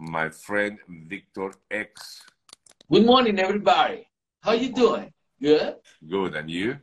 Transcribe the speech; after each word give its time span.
my 0.00 0.30
friend 0.30 0.78
Victor 0.88 1.52
X. 1.70 2.22
Good 2.90 3.04
morning, 3.04 3.38
everybody. 3.38 4.08
How 4.40 4.52
you 4.52 4.72
doing? 4.72 5.12
Good? 5.40 5.76
Good, 6.08 6.34
and 6.34 6.50
you? 6.50 6.78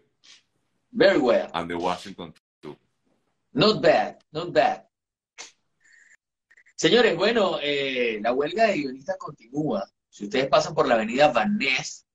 Very 0.93 1.17
well. 1.17 1.49
And 1.53 1.69
the 1.69 1.77
Washington 1.77 2.33
too. 2.61 2.77
Not 3.53 3.81
bad, 3.81 4.17
not 4.31 4.53
bad. 4.53 4.83
Señores, 6.75 7.17
bueno, 7.17 7.57
eh, 7.59 8.19
la 8.21 8.33
huelga 8.33 8.67
de 8.67 8.77
guionistas 8.77 9.17
continúa. 9.17 9.83
Si 10.09 10.25
ustedes 10.25 10.47
pasan 10.47 10.75
por 10.75 10.87
la 10.87 10.93
avenida 10.93 11.31
Van 11.31 11.57
Ness, 11.57 12.05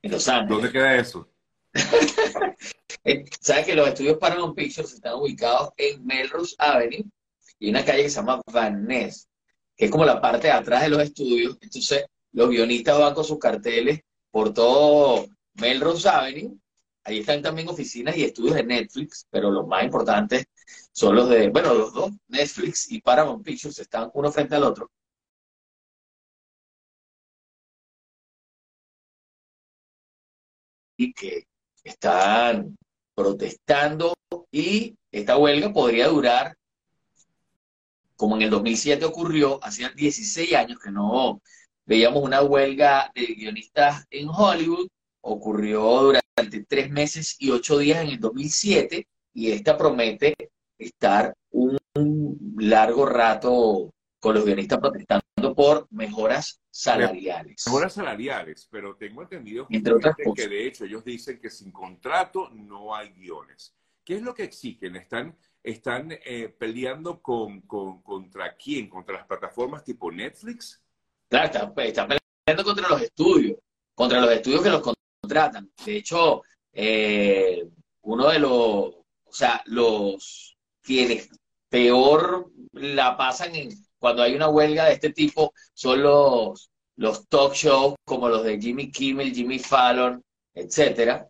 en 0.00 0.10
Los 0.10 0.26
Ángeles. 0.28 0.48
¿Dónde 0.48 0.72
queda 0.72 0.96
eso? 0.96 1.28
Eh, 3.06 3.22
¿Sabes 3.38 3.66
que 3.66 3.74
los 3.74 3.86
estudios 3.86 4.16
Paramount 4.16 4.56
Pictures 4.56 4.94
están 4.94 5.12
ubicados 5.16 5.74
en 5.76 6.06
Melrose 6.06 6.54
Avenue 6.58 7.04
y 7.58 7.70
una 7.70 7.84
calle 7.84 8.04
que 8.04 8.10
se 8.10 8.16
llama 8.16 8.40
Van 8.52 8.84
Ness, 8.86 9.28
que 9.76 9.86
es 9.86 9.90
como 9.90 10.04
la 10.04 10.20
parte 10.20 10.48
de 10.48 10.52
atrás 10.52 10.82
de 10.82 10.88
los 10.90 11.02
estudios. 11.02 11.56
Entonces, 11.60 12.04
los 12.32 12.48
guionistas 12.50 12.98
van 12.98 13.14
con 13.14 13.24
sus 13.24 13.38
carteles 13.38 14.00
por 14.30 14.52
todo 14.52 15.26
Melrose 15.54 16.08
Avenue. 16.08 16.58
Ahí 17.04 17.20
están 17.20 17.42
también 17.42 17.68
oficinas 17.68 18.16
y 18.16 18.24
estudios 18.24 18.56
de 18.56 18.64
Netflix, 18.64 19.26
pero 19.30 19.50
los 19.50 19.66
más 19.66 19.84
importantes 19.84 20.46
son 20.92 21.16
los 21.16 21.28
de, 21.28 21.50
bueno, 21.50 21.74
los 21.74 21.92
dos, 21.92 22.12
Netflix 22.28 22.90
y 22.90 23.00
Paramount 23.00 23.44
Pictures, 23.44 23.78
están 23.78 24.10
uno 24.14 24.32
frente 24.32 24.54
al 24.56 24.64
otro. 24.64 24.90
Y 30.96 31.12
que 31.12 31.44
están 31.82 32.76
protestando 33.14 34.14
y 34.50 34.96
esta 35.10 35.36
huelga 35.36 35.72
podría 35.72 36.08
durar, 36.08 36.56
como 38.24 38.36
en 38.36 38.42
el 38.42 38.48
2007 38.48 39.04
ocurrió, 39.04 39.62
hacía 39.62 39.90
16 39.90 40.54
años 40.54 40.78
que 40.82 40.90
no 40.90 41.42
veíamos 41.84 42.22
una 42.22 42.40
huelga 42.40 43.12
de 43.14 43.26
guionistas 43.26 44.06
en 44.08 44.30
Hollywood, 44.30 44.88
ocurrió 45.20 45.82
durante 45.82 46.64
tres 46.66 46.90
meses 46.90 47.36
y 47.38 47.50
ocho 47.50 47.76
días 47.76 48.02
en 48.02 48.08
el 48.08 48.20
2007 48.20 49.06
y 49.34 49.50
esta 49.50 49.76
promete 49.76 50.34
estar 50.78 51.34
un 51.50 51.76
largo 52.56 53.04
rato 53.04 53.92
con 54.18 54.34
los 54.34 54.46
guionistas 54.46 54.78
protestando 54.78 55.54
por 55.54 55.86
mejoras 55.90 56.62
salariales. 56.70 57.62
Mejoras 57.66 57.92
salariales, 57.92 58.66
pero 58.70 58.96
tengo 58.96 59.20
entendido 59.20 59.66
Entre 59.68 59.92
otras 59.92 60.16
que 60.34 60.48
de 60.48 60.66
hecho 60.66 60.86
ellos 60.86 61.04
dicen 61.04 61.38
que 61.38 61.50
sin 61.50 61.70
contrato 61.70 62.48
no 62.54 62.96
hay 62.96 63.10
guiones. 63.10 63.74
¿Qué 64.02 64.16
es 64.16 64.22
lo 64.22 64.34
que 64.34 64.44
exigen? 64.44 64.96
¿Están, 64.96 65.36
están 65.64 66.12
eh, 66.12 66.54
peleando 66.56 67.20
con, 67.20 67.62
con- 67.62 68.02
contra 68.02 68.54
quién? 68.54 68.88
¿Contra 68.88 69.16
las 69.16 69.26
plataformas 69.26 69.82
tipo 69.82 70.12
Netflix? 70.12 70.80
Claro, 71.28 71.46
están, 71.46 71.74
pues, 71.74 71.88
están 71.88 72.08
peleando 72.08 72.64
contra 72.64 72.88
los 72.88 73.02
estudios, 73.02 73.58
contra 73.94 74.20
los 74.20 74.30
estudios 74.30 74.62
que 74.62 74.70
los 74.70 74.82
contratan. 75.20 75.72
De 75.84 75.96
hecho, 75.96 76.42
eh, 76.72 77.66
uno 78.02 78.28
de 78.28 78.38
los, 78.38 78.52
o 78.52 79.32
sea, 79.32 79.62
los 79.66 80.56
quienes 80.82 81.30
peor 81.70 82.52
la 82.72 83.16
pasan 83.16 83.54
en, 83.54 83.70
cuando 83.98 84.22
hay 84.22 84.34
una 84.34 84.48
huelga 84.48 84.84
de 84.84 84.92
este 84.92 85.10
tipo 85.10 85.52
son 85.72 86.02
los, 86.02 86.70
los 86.96 87.26
talk 87.28 87.54
shows 87.54 87.94
como 88.04 88.28
los 88.28 88.44
de 88.44 88.60
Jimmy 88.60 88.92
Kimmel, 88.92 89.34
Jimmy 89.34 89.58
Fallon, 89.58 90.22
etcétera, 90.52 91.26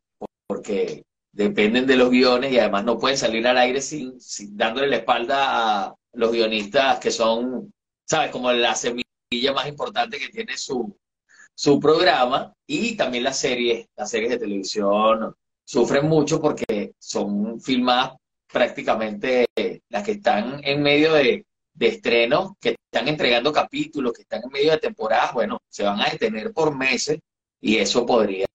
porque 0.48 1.04
dependen 1.34 1.86
de 1.86 1.96
los 1.96 2.10
guiones 2.10 2.52
y 2.52 2.58
además 2.58 2.84
no 2.84 2.98
pueden 2.98 3.18
salir 3.18 3.46
al 3.46 3.58
aire 3.58 3.80
sin, 3.80 4.20
sin 4.20 4.56
dándole 4.56 4.86
la 4.86 4.96
espalda 4.96 5.86
a 5.86 5.94
los 6.12 6.30
guionistas 6.30 7.00
que 7.00 7.10
son, 7.10 7.72
¿sabes? 8.04 8.30
Como 8.30 8.52
la 8.52 8.74
semilla 8.76 9.52
más 9.52 9.66
importante 9.66 10.18
que 10.18 10.28
tiene 10.28 10.56
su, 10.56 10.96
su 11.54 11.80
programa 11.80 12.52
y 12.66 12.96
también 12.96 13.24
las 13.24 13.38
series, 13.38 13.88
las 13.96 14.10
series 14.10 14.30
de 14.30 14.38
televisión 14.38 15.34
sufren 15.64 16.06
mucho 16.06 16.40
porque 16.40 16.92
son 16.98 17.60
filmadas 17.60 18.12
prácticamente 18.46 19.46
las 19.88 20.04
que 20.04 20.12
están 20.12 20.60
en 20.62 20.82
medio 20.82 21.14
de, 21.14 21.44
de 21.72 21.86
estrenos, 21.88 22.52
que 22.60 22.76
están 22.92 23.08
entregando 23.08 23.52
capítulos, 23.52 24.12
que 24.12 24.22
están 24.22 24.42
en 24.44 24.50
medio 24.50 24.70
de 24.70 24.78
temporadas, 24.78 25.34
bueno, 25.34 25.58
se 25.68 25.82
van 25.82 26.00
a 26.00 26.10
detener 26.10 26.52
por 26.52 26.76
meses 26.76 27.18
y 27.60 27.78
eso 27.78 28.06
podría, 28.06 28.46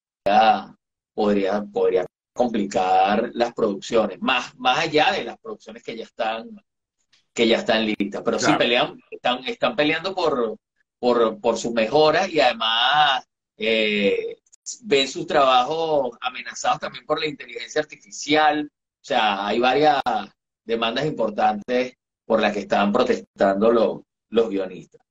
podría, 1.13 1.61
podría 1.63 2.05
complicar 2.39 3.31
las 3.33 3.53
producciones, 3.53 4.21
más, 4.21 4.57
más 4.57 4.79
allá 4.79 5.11
de 5.11 5.25
las 5.25 5.37
producciones 5.39 5.83
que 5.83 5.97
ya 5.97 6.05
están, 6.05 6.47
que 7.33 7.45
ya 7.45 7.57
están 7.57 7.85
listas. 7.85 8.21
Pero 8.23 8.39
sí 8.39 8.53
pelean, 8.57 8.97
están, 9.11 9.43
están 9.43 9.75
peleando 9.75 10.15
por, 10.15 10.55
por, 10.97 11.41
por 11.41 11.57
sus 11.57 11.73
mejoras 11.73 12.29
y 12.29 12.39
además 12.39 13.27
eh, 13.57 14.37
ven 14.83 15.09
sus 15.09 15.27
trabajos 15.27 16.17
amenazados 16.21 16.79
también 16.79 17.05
por 17.05 17.19
la 17.19 17.27
inteligencia 17.27 17.81
artificial. 17.81 18.71
O 18.71 19.05
sea, 19.05 19.45
hay 19.45 19.59
varias 19.59 19.99
demandas 20.63 21.05
importantes 21.07 21.97
por 22.23 22.39
las 22.39 22.53
que 22.53 22.59
están 22.59 22.93
protestando 22.93 23.69
los, 23.69 23.99
los 24.29 24.49
guionistas. 24.49 25.01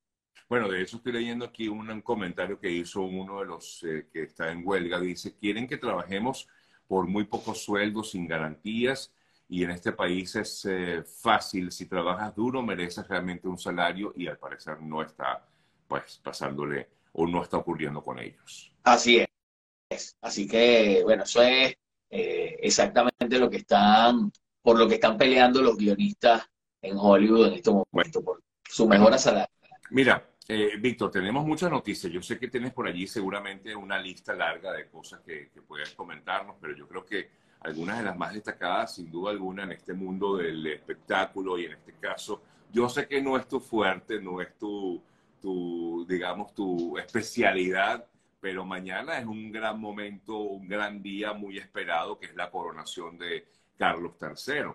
Bueno, 0.49 0.67
de 0.67 0.81
hecho 0.81 0.97
estoy 0.97 1.13
leyendo 1.13 1.45
aquí 1.45 1.69
un, 1.69 1.91
un 1.91 2.01
comentario 2.01 2.59
que 2.59 2.71
hizo 2.71 3.03
uno 3.03 3.41
de 3.41 3.45
los 3.45 3.85
eh, 3.85 4.09
que 4.11 4.23
está 4.23 4.51
en 4.51 4.63
huelga. 4.65 4.99
Dice, 4.99 5.37
quieren 5.37 5.69
que 5.69 5.77
trabajemos 5.77 6.49
por 6.89 7.07
muy 7.07 7.25
pocos 7.25 7.63
sueldos, 7.63 8.11
sin 8.11 8.27
garantías, 8.27 9.13
y 9.49 9.63
en 9.63 9.71
este 9.71 9.93
país 9.93 10.35
es 10.37 10.65
eh, 10.65 11.05
fácil. 11.05 11.71
Si 11.71 11.87
trabajas 11.87 12.35
duro, 12.35 12.63
mereces 12.63 13.07
realmente 13.07 13.47
un 13.47 13.59
salario 13.59 14.13
y 14.17 14.27
al 14.27 14.39
parecer 14.39 14.81
no 14.81 15.03
está 15.03 15.47
pues 15.87 16.21
pasándole 16.23 16.89
o 17.13 17.27
no 17.27 17.43
está 17.43 17.57
ocurriendo 17.57 18.03
con 18.03 18.19
ellos. 18.19 18.73
Así 18.85 19.25
es. 19.91 20.17
Así 20.21 20.47
que, 20.47 21.03
bueno, 21.03 21.25
eso 21.25 21.43
es 21.43 21.75
eh, 22.11 22.57
exactamente 22.61 23.39
lo 23.39 23.49
que 23.49 23.59
están, 23.59 24.31
por 24.61 24.79
lo 24.79 24.87
que 24.87 24.95
están 24.97 25.17
peleando 25.17 25.63
los 25.63 25.77
guionistas 25.77 26.47
en 26.83 26.97
Hollywood 26.99 27.49
en 27.49 27.55
este 27.55 27.71
momento, 27.71 28.23
por 28.23 28.43
su 28.69 28.87
mejora 28.87 29.17
salarial. 29.17 29.49
Mira, 29.91 30.28
eh, 30.49 30.77
Víctor, 30.79 31.11
tenemos 31.11 31.47
muchas 31.47 31.71
noticias. 31.71 32.11
Yo 32.11 32.23
sé 32.23 32.39
que 32.39 32.49
tienes 32.49 32.73
por 32.73 32.89
allí 32.89 33.07
seguramente 33.07 33.77
una 33.77 33.99
lista 33.99 34.35
larga 34.35 34.73
de 34.73 34.89
cosas 34.89 35.21
que, 35.21 35.51
que 35.51 35.61
puedes 35.61 35.91
comentarnos, 35.91 36.57
pero 36.61 36.75
yo 36.75 36.89
creo 36.89 37.05
que 37.05 37.31
algunas 37.61 37.99
de 37.99 38.05
las 38.05 38.17
más 38.17 38.33
destacadas, 38.33 38.95
sin 38.95 39.11
duda 39.11 39.31
alguna, 39.31 39.65
en 39.65 39.73
este 39.73 39.93
mundo 39.93 40.37
del 40.37 40.67
espectáculo 40.67 41.59
y 41.59 41.67
en 41.67 41.73
este 41.73 41.93
caso, 41.95 42.43
yo 42.73 42.89
sé 42.89 43.07
que 43.07 43.21
no 43.21 43.37
es 43.37 43.47
tu 43.47 43.61
fuerte, 43.61 44.21
no 44.21 44.41
es 44.41 44.57
tu, 44.57 45.03
tu 45.41 46.07
digamos, 46.09 46.55
tu 46.55 46.97
especialidad, 46.97 48.07
pero 48.41 48.65
mañana 48.65 49.19
es 49.19 49.27
un 49.27 49.51
gran 49.51 49.81
momento, 49.81 50.39
un 50.39 50.69
gran 50.69 51.03
día 51.03 51.33
muy 51.33 51.59
esperado, 51.59 52.19
que 52.19 52.27
es 52.27 52.35
la 52.35 52.51
coronación 52.51 53.19
de 53.19 53.47
Carlos 53.77 54.15
III. 54.21 54.73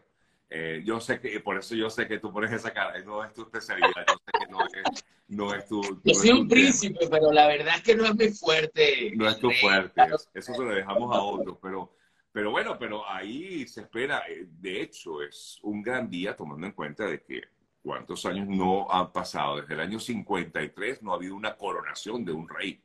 Eh, 0.55 0.83
yo 0.85 0.99
sé 0.99 1.19
que, 1.19 1.39
por 1.39 1.57
eso 1.57 1.73
yo 1.73 1.89
sé 1.89 2.07
que 2.07 2.19
tú 2.19 2.31
pones 2.31 2.51
esa 2.51 2.71
cara, 2.71 2.99
no 2.99 3.23
es 3.23 3.33
tu 3.33 3.41
especialidad, 3.41 3.89
yo 4.07 4.13
sé 4.13 4.31
que 4.39 4.51
no 4.51 4.59
es, 4.67 5.05
no 5.27 5.53
es 5.55 5.67
tu... 5.67 5.81
no 5.81 6.01
Yo 6.03 6.13
soy 6.13 6.29
un 6.29 6.47
tema. 6.47 6.61
príncipe, 6.61 7.07
pero 7.09 7.31
la 7.31 7.47
verdad 7.47 7.77
es 7.77 7.81
que 7.81 7.95
no 7.95 8.05
es 8.05 8.15
mi 8.15 8.29
fuerte. 8.29 9.13
No 9.15 9.27
es 9.27 9.39
tu 9.39 9.49
fuerte, 9.49 10.03
eso 10.31 10.53
se 10.53 10.61
lo 10.63 10.69
dejamos 10.69 11.15
a 11.15 11.21
otros, 11.23 11.57
pero, 11.59 11.95
pero 12.31 12.51
bueno, 12.51 12.77
pero 12.77 13.09
ahí 13.09 13.67
se 13.67 13.81
espera, 13.81 14.25
eh, 14.29 14.45
de 14.47 14.79
hecho, 14.83 15.23
es 15.23 15.57
un 15.63 15.81
gran 15.81 16.07
día 16.07 16.35
tomando 16.35 16.67
en 16.67 16.73
cuenta 16.73 17.07
de 17.07 17.23
que 17.23 17.41
cuántos 17.81 18.23
años 18.27 18.47
no 18.47 18.85
han 18.91 19.11
pasado, 19.11 19.59
desde 19.59 19.73
el 19.73 19.79
año 19.79 19.99
53 19.99 21.01
no 21.01 21.13
ha 21.13 21.15
habido 21.15 21.35
una 21.35 21.57
coronación 21.57 22.23
de 22.23 22.31
un 22.31 22.47
rey 22.47 22.79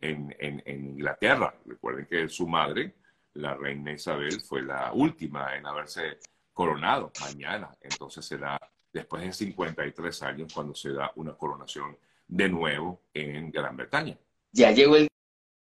en, 0.00 0.34
en, 0.38 0.62
en 0.64 0.86
Inglaterra. 0.86 1.54
Recuerden 1.66 2.06
que 2.06 2.26
su 2.30 2.48
madre, 2.48 2.94
la 3.34 3.54
reina 3.54 3.92
Isabel, 3.92 4.40
fue 4.40 4.62
la 4.62 4.94
última 4.94 5.54
en 5.58 5.66
haberse 5.66 6.18
coronado 6.52 7.12
mañana, 7.20 7.70
entonces 7.80 8.24
será 8.24 8.58
después 8.92 9.22
de 9.22 9.32
53 9.32 10.22
años 10.22 10.52
cuando 10.52 10.74
se 10.74 10.92
da 10.92 11.10
una 11.16 11.34
coronación 11.34 11.96
de 12.28 12.48
nuevo 12.48 13.02
en 13.14 13.50
Gran 13.50 13.76
Bretaña. 13.76 14.18
Ya 14.52 14.70
llegó 14.70 14.96
el 14.96 15.08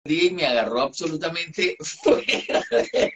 día 0.04 0.25
y 0.25 0.31
me 0.31 0.46
agarró 0.46 0.81
absolutamente 0.82 1.76
fuera 2.02 2.62
de 2.70 3.12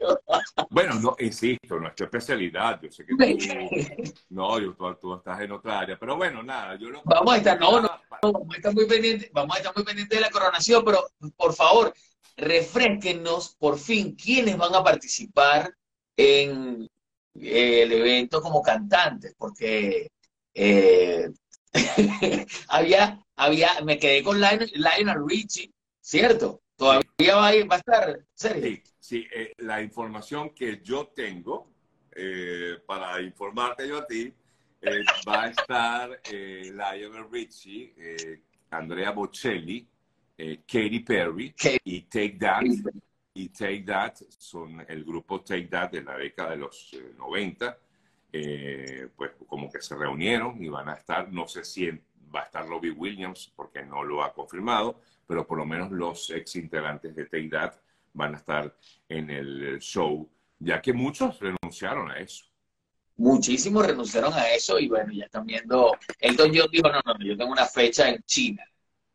Bueno, 0.71 0.95
no, 1.01 1.17
insisto, 1.19 1.81
no 1.81 1.89
es 1.89 1.95
tu 1.95 2.05
especialidad. 2.05 2.81
Yo 2.83 2.91
sé 2.91 3.05
que 3.05 3.15
tú, 3.15 4.15
no, 4.31 4.61
yo, 4.61 4.75
tú, 4.75 4.95
tú 5.01 5.15
estás 5.15 5.41
en 5.41 5.53
otra 5.53 5.81
área, 5.81 5.99
pero 5.99 6.17
bueno, 6.17 6.43
nada, 6.43 6.77
yo 6.77 6.91
lo 6.91 7.03
Vamos 7.05 7.35
a 7.35 7.37
estar, 7.39 7.59
no, 7.59 7.81
no, 7.81 7.91
Vamos 8.23 8.55
a 8.55 8.57
estar 8.57 8.75
muy 8.75 8.87
pendientes, 8.87 9.31
vamos 9.33 9.57
a 9.57 9.59
estar 9.59 9.75
muy 9.75 9.85
pendientes 9.85 10.19
de 10.19 10.25
la 10.25 10.31
coronación, 10.31 10.85
pero 10.85 11.07
por 11.37 11.55
favor, 11.55 11.93
refresquenos 12.37 13.55
por 13.57 13.79
fin 13.79 14.15
quiénes 14.15 14.57
van 14.57 14.75
a 14.75 14.83
participar 14.83 15.75
en 16.17 16.89
eh, 17.41 17.83
el 17.83 17.93
evento 17.93 18.41
como 18.41 18.63
cantantes, 18.63 19.35
porque 19.37 20.09
eh, 20.55 21.29
había, 22.69 23.23
había, 23.37 23.81
me 23.85 23.99
quedé 23.99 24.23
con 24.23 24.41
Lionel, 24.41 24.71
Lionel 24.75 25.25
Richie, 25.27 25.73
¿cierto? 26.01 26.63
Todavía 26.77 27.37
va 27.37 27.49
a, 27.49 27.55
ir- 27.55 27.71
va 27.71 27.77
a 27.77 27.79
estar, 27.79 28.19
Sergio. 28.35 28.63
Sí, 28.77 28.83
sí, 28.99 29.27
eh, 29.35 29.53
la 29.59 29.83
información 29.83 30.51
que 30.55 30.81
yo 30.83 31.09
tengo, 31.09 31.71
eh, 32.15 32.79
para 32.87 33.21
informarte 33.21 33.89
yo 33.89 33.99
a 33.99 34.07
ti, 34.07 34.33
va 35.27 35.45
a 35.45 35.49
estar 35.49 36.21
Lionel 36.31 37.31
Richie, 37.31 38.43
Andrea 38.71 39.13
Bocelli, 39.13 39.89
Katy 40.37 41.01
Perry 41.01 41.55
y 41.85 42.03
Take 42.03 42.37
That. 42.39 42.63
Y 43.35 43.49
Take 43.49 43.83
That 43.83 44.15
son 44.39 44.85
el 44.89 45.05
grupo 45.05 45.41
Take 45.41 45.67
That 45.67 45.91
de 45.91 46.03
la 46.03 46.17
década 46.17 46.51
de 46.51 46.57
los 46.57 46.91
90. 47.19 47.79
pues 49.17 49.33
como 49.47 49.71
que 49.71 49.81
se 49.81 49.95
reunieron 49.95 50.63
y 50.63 50.69
van 50.69 50.89
a 50.89 50.95
estar, 50.95 51.33
no 51.33 51.47
sé 51.47 51.65
si 51.65 51.89
va 52.35 52.41
a 52.41 52.45
estar 52.45 52.67
Robbie 52.67 52.91
Williams 52.91 53.53
porque 53.55 53.85
no 53.85 54.03
lo 54.03 54.23
ha 54.23 54.33
confirmado, 54.33 55.01
pero 55.27 55.47
por 55.47 55.59
lo 55.59 55.65
menos 55.65 55.93
los 55.93 56.31
ex 56.31 56.57
integrantes 56.57 57.15
de 57.15 57.27
Take 57.27 57.49
That 57.49 57.75
van 58.13 58.35
a 58.35 58.39
estar 58.39 58.77
en 59.09 59.31
el 59.31 59.79
show, 59.79 60.29
ya 60.59 60.83
que 60.83 60.93
muchos 60.93 61.39
renunciaron 61.39 62.11
a 62.11 62.19
eso. 62.19 62.45
Muchísimos 63.17 63.87
renunciaron 63.87 64.33
a 64.33 64.51
eso 64.51 64.79
y 64.81 64.89
bueno, 64.89 65.13
ya 65.13 65.27
están 65.27 65.47
viendo. 65.47 65.93
Elton 66.19 66.51
John 66.53 66.69
dijo: 66.73 66.89
No, 66.89 67.01
no, 67.05 67.25
yo 67.25 67.37
tengo 67.37 67.53
una 67.53 67.67
fecha 67.67 68.09
en 68.09 68.21
China. 68.25 68.65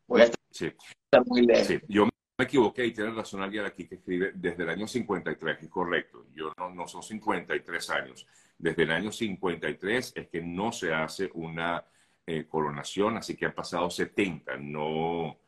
Voy 0.06 0.22
a 0.22 0.24
estar, 0.24 1.26
muy 1.26 1.42
lejos. 1.42 1.82
Yo 1.86 2.08
me 2.40 2.44
equivoqué 2.44 2.86
y 2.86 2.92
tiene 2.92 3.10
razón 3.10 3.42
alguien 3.42 3.66
aquí 3.66 3.86
que 3.86 3.96
escribe 3.96 4.32
desde 4.34 4.62
el 4.62 4.70
año 4.70 4.88
53, 4.88 5.58
es 5.60 5.68
correcto. 5.68 6.24
Yo 6.34 6.54
no, 6.56 6.70
no 6.70 6.88
son 6.88 7.02
53 7.02 7.90
años. 7.90 8.26
Desde 8.56 8.84
el 8.84 8.92
año 8.92 9.12
53 9.12 10.12
es 10.16 10.28
que 10.28 10.40
no 10.40 10.72
se 10.72 10.94
hace 10.94 11.30
una 11.34 11.84
eh, 12.26 12.46
coronación, 12.48 13.18
así 13.18 13.36
que 13.36 13.44
han 13.44 13.52
pasado 13.52 13.90
70, 13.90 14.56
no, 14.56 15.40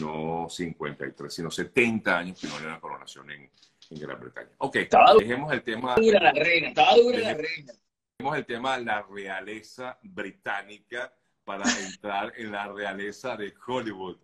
no 0.00 0.48
53, 0.50 1.32
sino 1.32 1.48
70 1.48 2.18
años 2.18 2.40
que 2.40 2.48
no 2.48 2.56
hay 2.56 2.64
una 2.64 2.80
coronación 2.80 3.30
en, 3.30 3.48
en 3.90 4.00
Gran 4.00 4.18
Bretaña. 4.18 4.50
Ok, 4.58 4.78
dejemos 5.20 5.52
el 5.52 5.62
tema. 5.62 5.94
Dura 5.94 6.18
la 6.18 6.32
reina, 6.32 6.68
estaba 6.70 6.96
dura 6.96 7.18
la 7.20 7.34
reina. 7.34 7.72
Dejemos 8.18 8.36
el 8.36 8.46
tema 8.46 8.78
de 8.78 8.84
la 8.84 9.02
realeza 9.02 9.96
británica 10.02 11.14
para 11.44 11.62
entrar 11.86 12.32
en 12.36 12.50
la 12.50 12.66
realeza 12.66 13.36
de 13.36 13.54
Hollywood. 13.64 14.18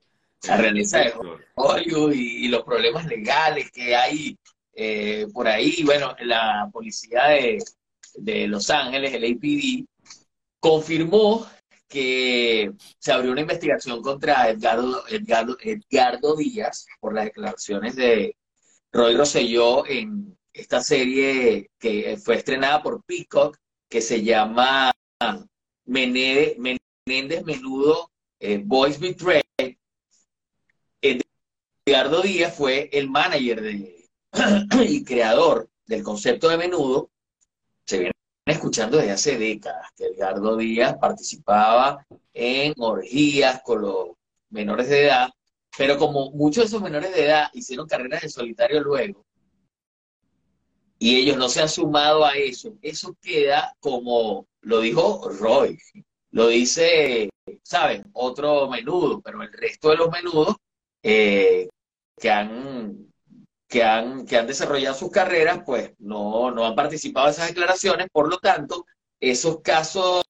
La 0.46 0.56
realeza 0.56 0.98
de 0.98 1.12
Hollywood 1.54 2.12
y, 2.12 2.48
los 2.48 2.62
problemas 2.62 3.06
legales 3.06 3.70
que 3.70 3.94
hay 3.94 4.38
eh, 4.72 5.26
por 5.32 5.48
ahí. 5.48 5.82
Bueno, 5.84 6.14
la 6.20 6.68
policía 6.72 7.24
de, 7.28 7.62
de 8.14 8.46
Los 8.46 8.70
Ángeles, 8.70 9.12
el 9.12 9.24
APD, 9.24 9.84
confirmó 10.60 11.46
que 11.88 12.72
se 12.98 13.12
abrió 13.12 13.32
una 13.32 13.40
investigación 13.40 14.02
contra 14.02 14.50
Edgardo, 14.50 15.04
Edgardo, 15.08 16.36
Díaz 16.36 16.86
por 17.00 17.14
las 17.14 17.24
declaraciones 17.24 17.96
de 17.96 18.36
Roy 18.92 19.16
Rosselló 19.16 19.86
en 19.86 20.36
esta 20.52 20.82
serie 20.82 21.70
que 21.78 22.18
fue 22.22 22.36
estrenada 22.36 22.82
por 22.82 23.02
Peacock, 23.04 23.56
que 23.88 24.02
se 24.02 24.22
llama 24.22 24.92
Menéndez, 25.86 26.58
Menudo 27.44 28.10
eh, 28.38 28.60
Boys 28.62 29.00
Betray. 29.00 29.42
Edgardo 31.88 32.20
Díaz 32.20 32.54
fue 32.54 32.90
el 32.92 33.08
manager 33.08 33.62
y 34.86 35.04
creador 35.04 35.70
del 35.86 36.02
concepto 36.02 36.50
de 36.50 36.58
menudo. 36.58 37.10
Se 37.86 37.98
viene 37.98 38.12
escuchando 38.44 38.98
desde 38.98 39.12
hace 39.12 39.38
décadas 39.38 39.86
que 39.96 40.04
Edgardo 40.04 40.58
Díaz 40.58 40.98
participaba 41.00 42.06
en 42.34 42.74
orgías 42.76 43.62
con 43.62 43.80
los 43.80 44.08
menores 44.50 44.90
de 44.90 45.06
edad, 45.06 45.30
pero 45.78 45.96
como 45.96 46.30
muchos 46.32 46.64
de 46.64 46.68
esos 46.68 46.82
menores 46.82 47.14
de 47.14 47.24
edad 47.24 47.48
hicieron 47.54 47.88
carreras 47.88 48.20
de 48.20 48.28
solitario 48.28 48.80
luego, 48.82 49.24
y 50.98 51.16
ellos 51.16 51.38
no 51.38 51.48
se 51.48 51.62
han 51.62 51.70
sumado 51.70 52.22
a 52.22 52.32
eso, 52.32 52.74
eso 52.82 53.16
queda 53.22 53.74
como 53.80 54.46
lo 54.60 54.80
dijo 54.80 55.26
Roy, 55.40 55.78
lo 56.32 56.48
dice, 56.48 57.30
¿saben? 57.62 58.04
Otro 58.12 58.68
menudo, 58.68 59.22
pero 59.22 59.42
el 59.42 59.52
resto 59.52 59.88
de 59.88 59.96
los 59.96 60.10
menudos 60.10 60.56
eh, 61.02 61.68
que 62.18 62.30
han 62.30 63.08
que 63.68 63.84
han, 63.84 64.26
que 64.26 64.36
han 64.36 64.46
desarrollado 64.46 64.96
sus 64.96 65.10
carreras, 65.10 65.60
pues 65.64 65.92
no, 65.98 66.50
no 66.50 66.66
han 66.66 66.74
participado 66.74 67.26
en 67.26 67.32
esas 67.32 67.48
declaraciones, 67.48 68.08
por 68.10 68.28
lo 68.28 68.38
tanto, 68.38 68.86
esos 69.20 69.60
casos 69.60 70.24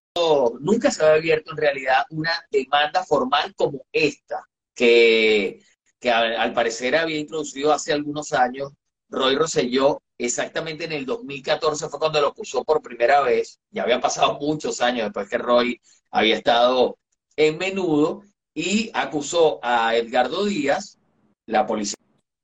nunca 0.61 0.91
se 0.91 1.05
ha 1.05 1.15
abierto 1.15 1.53
en 1.53 1.59
realidad 1.59 2.05
una 2.11 2.33
demanda 2.51 3.05
formal 3.05 3.55
como 3.55 3.87
esta, 3.93 4.45
que, 4.75 5.61
que 6.01 6.11
al, 6.11 6.53
parecer 6.53 6.97
había 6.97 7.19
introducido 7.19 7.73
hace 7.73 7.93
algunos 7.93 8.33
años 8.33 8.73
Roy 9.09 9.37
Rosselló, 9.37 10.03
exactamente 10.19 10.85
en 10.85 10.93
el 10.93 11.07
2014 11.07 11.89
fue 11.89 12.01
cuando 12.01 12.21
lo 12.21 12.29
acusó 12.29 12.65
por 12.65 12.83
primera 12.83 13.21
vez, 13.21 13.61
ya 13.71 13.85
habían 13.85 14.01
pasado 14.01 14.39
muchos 14.41 14.81
años 14.81 15.05
después 15.05 15.29
que 15.29 15.39
Roy 15.39 15.81
había 16.11 16.37
estado 16.37 16.99
en 17.37 17.57
menudo, 17.57 18.23
y 18.55 18.91
acusó 18.93 19.61
a 19.63 19.95
Edgardo 19.95 20.45
Díaz, 20.45 20.98
la 21.49 21.67
policía 21.67 21.97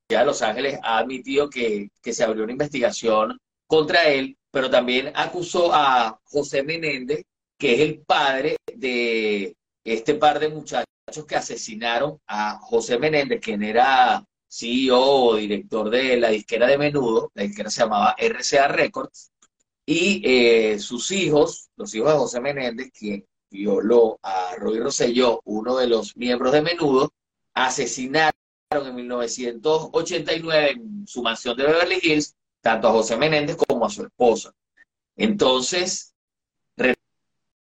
de 0.08 0.24
Los 0.24 0.42
Ángeles 0.42 0.78
ha 0.82 0.98
admitido 0.98 1.48
que, 1.50 1.90
se 2.02 2.24
abrió 2.24 2.44
una 2.44 2.52
investigación 2.52 3.38
contra 3.66 4.08
él, 4.08 4.36
pero 4.50 4.70
también 4.70 5.12
acusó 5.14 5.74
a 5.74 6.18
José 6.24 6.62
Menéndez, 6.62 7.22
que 7.58 7.74
es 7.74 7.80
el 7.80 8.00
padre 8.00 8.56
de 8.74 9.54
este 9.84 10.14
par 10.14 10.40
de 10.40 10.48
muchachos 10.48 10.86
que 11.28 11.36
asesinaron 11.36 12.18
a 12.26 12.58
José 12.58 12.98
Menéndez, 12.98 13.40
quien 13.40 13.62
era 13.62 14.24
CEO 14.48 15.00
o 15.00 15.36
director 15.36 15.90
de 15.90 16.16
la 16.16 16.30
disquera 16.30 16.66
de 16.66 16.78
Menudo, 16.78 17.30
la 17.34 17.42
disquera 17.42 17.70
se 17.70 17.82
llamaba 17.82 18.16
RCA 18.18 18.68
Records, 18.68 19.32
y 19.84 20.22
eh, 20.24 20.78
sus 20.78 21.10
hijos, 21.10 21.68
los 21.76 21.94
hijos 21.94 22.10
de 22.10 22.18
José 22.18 22.40
Menéndez, 22.40 22.90
quien 22.90 23.26
violó 23.50 24.18
a 24.22 24.54
Roy 24.56 24.78
Rosselló, 24.78 25.42
uno 25.44 25.76
de 25.76 25.88
los 25.88 26.16
miembros 26.16 26.52
de 26.52 26.62
Menudo, 26.62 27.12
asesinaron 27.52 28.43
en 28.82 28.94
1989 28.94 30.70
en 30.70 31.06
su 31.06 31.22
mansión 31.22 31.56
de 31.56 31.64
Beverly 31.64 31.98
Hills, 32.02 32.34
tanto 32.60 32.88
a 32.88 32.92
José 32.92 33.16
Menéndez 33.16 33.56
como 33.56 33.86
a 33.86 33.90
su 33.90 34.02
esposa. 34.02 34.52
Entonces, 35.16 36.14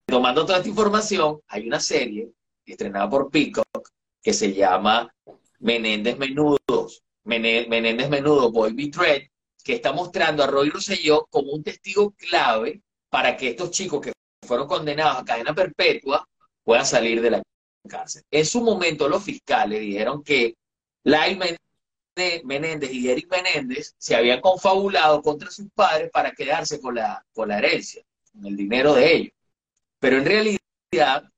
retomando 0.07 0.45
toda 0.45 0.57
esta 0.57 0.69
información, 0.69 1.39
hay 1.47 1.67
una 1.67 1.79
serie 1.79 2.31
estrenada 2.65 3.09
por 3.09 3.29
Peacock 3.29 3.89
que 4.21 4.33
se 4.33 4.53
llama 4.53 5.13
Menéndez 5.59 6.17
Menudos, 6.17 7.03
Menéndez 7.23 8.09
Menudo 8.09 8.51
Boy 8.51 8.73
Betrayed, 8.73 9.29
que 9.63 9.73
está 9.75 9.93
mostrando 9.93 10.43
a 10.43 10.47
Roy 10.47 10.69
Rosselló 10.69 11.27
como 11.29 11.51
un 11.51 11.63
testigo 11.63 12.11
clave 12.11 12.81
para 13.09 13.37
que 13.37 13.49
estos 13.49 13.71
chicos 13.71 14.01
que 14.01 14.13
fueron 14.45 14.67
condenados 14.67 15.21
a 15.21 15.25
cadena 15.25 15.53
perpetua 15.53 16.27
puedan 16.63 16.85
salir 16.85 17.21
de 17.21 17.31
la 17.31 17.41
cárcel. 17.87 18.23
En 18.31 18.45
su 18.45 18.61
momento 18.61 19.07
los 19.07 19.23
fiscales 19.23 19.79
dijeron 19.81 20.23
que 20.23 20.55
Lai 21.03 21.39
Menéndez 22.43 22.91
y 22.91 23.09
Eric 23.09 23.29
Menéndez 23.31 23.95
se 23.97 24.15
habían 24.15 24.41
confabulado 24.41 25.21
contra 25.21 25.49
sus 25.49 25.67
padres 25.73 26.09
para 26.11 26.31
quedarse 26.31 26.79
con 26.79 26.95
la, 26.95 27.25
con 27.33 27.49
la 27.49 27.59
herencia, 27.59 28.03
con 28.31 28.45
el 28.45 28.55
dinero 28.55 28.93
de 28.93 29.13
ellos. 29.13 29.33
Pero 29.99 30.17
en 30.17 30.25
realidad, 30.25 31.31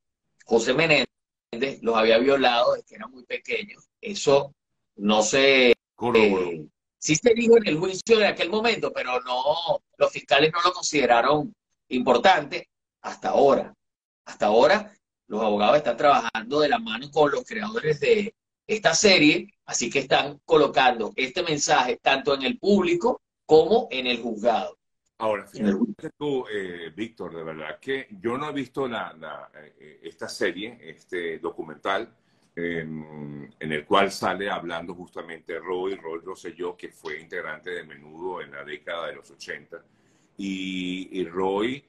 José 0.46 0.74
Menéndez 0.74 1.82
los 1.82 1.96
había 1.96 2.18
violado 2.18 2.74
desde 2.74 2.86
que 2.86 2.96
eran 2.96 3.12
muy 3.12 3.24
pequeños. 3.24 3.88
Eso 4.00 4.54
no 4.96 5.22
se... 5.24 5.74
Eh, 6.16 6.66
sí 6.98 7.16
se 7.16 7.34
dijo 7.36 7.58
en 7.58 7.68
el 7.68 7.78
juicio 7.78 8.18
de 8.18 8.28
aquel 8.28 8.50
momento, 8.50 8.92
pero 8.92 9.20
no, 9.22 9.82
los 9.98 10.12
fiscales 10.12 10.52
no 10.52 10.62
lo 10.64 10.74
consideraron 10.74 11.54
importante 11.90 12.70
hasta 13.02 13.30
ahora. 13.30 13.74
Hasta 14.26 14.48
ahora, 14.48 14.92
los 15.28 15.42
abogados 15.42 15.78
están 15.78 15.98
trabajando 15.98 16.60
de 16.60 16.70
la 16.70 16.80
mano 16.80 17.10
con 17.12 17.32
los 17.32 17.44
creadores 17.44 18.00
de, 18.00 18.34
esta 18.68 18.94
serie, 18.94 19.48
así 19.66 19.90
que 19.90 20.00
están 20.00 20.40
colocando 20.46 21.14
este 21.16 21.44
mensaje 21.44 22.00
tanto 22.02 22.34
en 22.34 22.44
el 22.44 22.58
público 22.58 23.22
como 23.46 23.88
en 23.92 24.08
el 24.08 24.22
juzgado. 24.22 24.78
Ahora, 25.18 25.46
fíjate 25.46 26.10
tú, 26.18 26.46
eh, 26.52 26.92
Víctor, 26.96 27.36
de 27.36 27.44
verdad 27.44 27.80
que 27.80 28.08
yo 28.20 28.38
no 28.38 28.50
he 28.50 28.54
visto 28.54 28.88
la, 28.88 29.52
eh, 29.80 30.00
esta 30.04 30.28
serie, 30.28 30.80
este 30.82 31.38
documental, 31.40 32.16
en 32.54 33.54
el 33.60 33.86
cual 33.86 34.12
sale 34.12 34.50
hablando 34.50 34.94
justamente 34.94 35.58
Roy, 35.58 35.96
Roy 35.96 36.20
Rosselló, 36.20 36.76
que 36.76 36.90
fue 36.90 37.20
integrante 37.20 37.70
de 37.70 37.84
Menudo 37.84 38.42
en 38.42 38.52
la 38.52 38.64
década 38.66 39.08
de 39.08 39.16
los 39.16 39.32
80. 39.32 39.82
Y, 40.38 41.08
y 41.18 41.26
Roy 41.26 41.84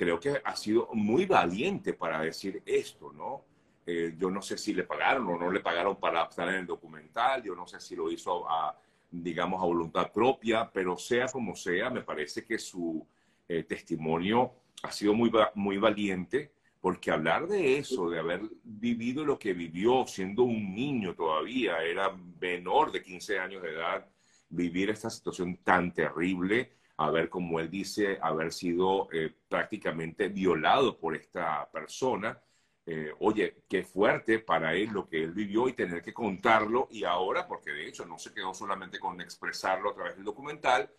creo 0.00 0.18
que 0.18 0.40
ha 0.42 0.56
sido 0.56 0.88
muy 0.94 1.26
valiente 1.26 1.92
para 1.92 2.22
decir 2.22 2.62
esto, 2.64 3.12
¿no? 3.12 3.44
Eh, 3.92 4.14
yo 4.16 4.30
no 4.30 4.40
sé 4.40 4.56
si 4.56 4.72
le 4.72 4.84
pagaron 4.84 5.26
o 5.26 5.36
no 5.36 5.50
le 5.50 5.58
pagaron 5.58 5.96
para 5.96 6.22
estar 6.22 6.48
en 6.48 6.54
el 6.54 6.66
documental, 6.66 7.42
yo 7.42 7.56
no 7.56 7.66
sé 7.66 7.80
si 7.80 7.96
lo 7.96 8.08
hizo 8.08 8.48
a, 8.48 8.78
digamos, 9.10 9.60
a 9.60 9.66
voluntad 9.66 10.12
propia, 10.12 10.70
pero 10.72 10.96
sea 10.96 11.26
como 11.26 11.56
sea, 11.56 11.90
me 11.90 12.02
parece 12.02 12.44
que 12.44 12.56
su 12.56 13.04
eh, 13.48 13.64
testimonio 13.64 14.52
ha 14.84 14.92
sido 14.92 15.12
muy, 15.12 15.32
muy 15.56 15.78
valiente, 15.78 16.52
porque 16.80 17.10
hablar 17.10 17.48
de 17.48 17.78
eso, 17.78 18.08
de 18.08 18.20
haber 18.20 18.42
vivido 18.62 19.24
lo 19.24 19.36
que 19.40 19.54
vivió 19.54 20.06
siendo 20.06 20.44
un 20.44 20.72
niño 20.72 21.16
todavía, 21.16 21.82
era 21.82 22.16
menor 22.40 22.92
de 22.92 23.02
15 23.02 23.40
años 23.40 23.60
de 23.60 23.70
edad, 23.70 24.06
vivir 24.50 24.90
esta 24.90 25.10
situación 25.10 25.56
tan 25.64 25.92
terrible, 25.92 26.74
haber, 26.96 27.28
como 27.28 27.58
él 27.58 27.68
dice, 27.68 28.20
haber 28.22 28.52
sido 28.52 29.08
eh, 29.12 29.34
prácticamente 29.48 30.28
violado 30.28 30.96
por 30.96 31.16
esta 31.16 31.68
persona. 31.72 32.40
Eh, 32.86 33.12
oye, 33.20 33.62
qué 33.68 33.84
fuerte 33.84 34.38
para 34.38 34.74
él 34.74 34.90
lo 34.90 35.08
que 35.08 35.22
él 35.22 35.32
vivió 35.32 35.68
y 35.68 35.74
tener 35.74 36.02
que 36.02 36.14
contarlo 36.14 36.88
y 36.90 37.04
ahora, 37.04 37.46
porque 37.46 37.70
de 37.70 37.86
hecho 37.86 38.04
no 38.06 38.18
se 38.18 38.32
quedó 38.32 38.54
solamente 38.54 38.98
con 38.98 39.20
expresarlo 39.20 39.90
a 39.90 39.94
través 39.94 40.16
del 40.16 40.24
documental, 40.24 40.90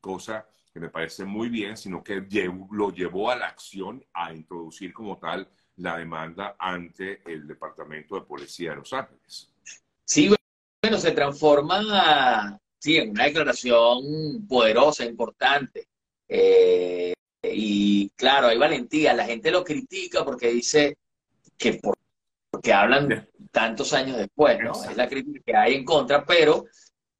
cosa 0.00 0.48
que 0.72 0.80
me 0.80 0.88
parece 0.88 1.24
muy 1.24 1.48
bien, 1.48 1.76
sino 1.76 2.04
que 2.04 2.22
lo 2.70 2.90
llevó 2.90 3.30
a 3.30 3.36
la 3.36 3.48
acción 3.48 4.04
a 4.12 4.32
introducir 4.32 4.92
como 4.92 5.18
tal 5.18 5.48
la 5.76 5.96
demanda 5.96 6.56
ante 6.58 7.22
el 7.30 7.46
Departamento 7.46 8.14
de 8.14 8.22
Policía 8.22 8.70
de 8.70 8.76
Los 8.76 8.92
Ángeles. 8.92 9.50
Sí, 10.04 10.30
bueno, 10.82 10.98
se 10.98 11.12
transforma 11.12 12.58
sí, 12.78 12.96
en 12.96 13.10
una 13.10 13.24
declaración 13.24 14.46
poderosa, 14.46 15.04
importante. 15.04 15.88
Eh, 16.28 17.14
y 17.42 18.10
claro, 18.10 18.48
hay 18.48 18.58
valentía. 18.58 19.14
La 19.14 19.24
gente 19.24 19.50
lo 19.50 19.64
critica 19.64 20.24
porque 20.24 20.48
dice 20.48 20.96
que 21.56 21.80
porque 22.50 22.72
hablan 22.72 23.28
tantos 23.50 23.92
años 23.92 24.16
después, 24.16 24.58
¿no? 24.60 24.72
Es 24.84 24.96
la 24.96 25.08
crítica 25.08 25.40
que 25.44 25.56
hay 25.56 25.74
en 25.74 25.84
contra, 25.84 26.24
pero 26.24 26.64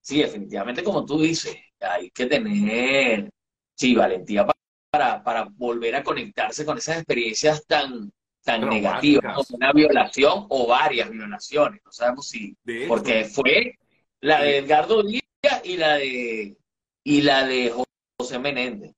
sí, 0.00 0.20
definitivamente, 0.20 0.82
como 0.82 1.04
tú 1.04 1.20
dices, 1.20 1.56
hay 1.80 2.10
que 2.10 2.26
tener, 2.26 3.30
sí, 3.74 3.94
valentía 3.94 4.46
para, 4.90 5.22
para 5.22 5.48
volver 5.50 5.96
a 5.96 6.02
conectarse 6.02 6.64
con 6.64 6.78
esas 6.78 6.98
experiencias 6.98 7.66
tan, 7.66 8.12
tan 8.42 8.68
negativas, 8.68 9.34
como 9.34 9.56
una 9.56 9.72
violación 9.72 10.46
o 10.48 10.66
varias 10.68 11.10
violaciones, 11.10 11.80
no 11.84 11.92
sabemos 11.92 12.28
si, 12.28 12.56
porque 12.88 13.24
fue 13.24 13.74
la 14.20 14.42
de 14.42 14.58
Edgardo 14.58 15.02
Díaz 15.02 15.60
y 15.64 15.76
la 15.76 15.94
de, 15.96 16.56
y 17.02 17.22
la 17.22 17.46
de 17.46 17.74
José 18.18 18.38
Menéndez. 18.38 18.92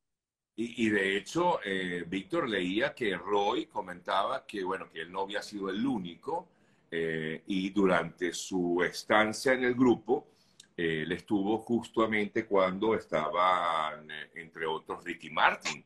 Y, 0.60 0.88
de 0.90 1.16
hecho, 1.16 1.60
eh, 1.64 2.04
Víctor 2.04 2.48
leía 2.48 2.92
que 2.92 3.16
Roy 3.16 3.66
comentaba 3.66 4.44
que, 4.44 4.64
bueno, 4.64 4.90
que 4.90 5.02
él 5.02 5.12
no 5.12 5.20
había 5.20 5.40
sido 5.40 5.70
el 5.70 5.86
único 5.86 6.48
eh, 6.90 7.44
y 7.46 7.70
durante 7.70 8.32
su 8.32 8.82
estancia 8.82 9.52
en 9.52 9.62
el 9.62 9.74
grupo, 9.76 10.26
eh, 10.76 11.02
él 11.02 11.12
estuvo 11.12 11.58
justamente 11.58 12.44
cuando 12.44 12.96
estaban, 12.96 14.08
entre 14.34 14.66
otros, 14.66 15.04
Ricky 15.04 15.30
Martin. 15.30 15.84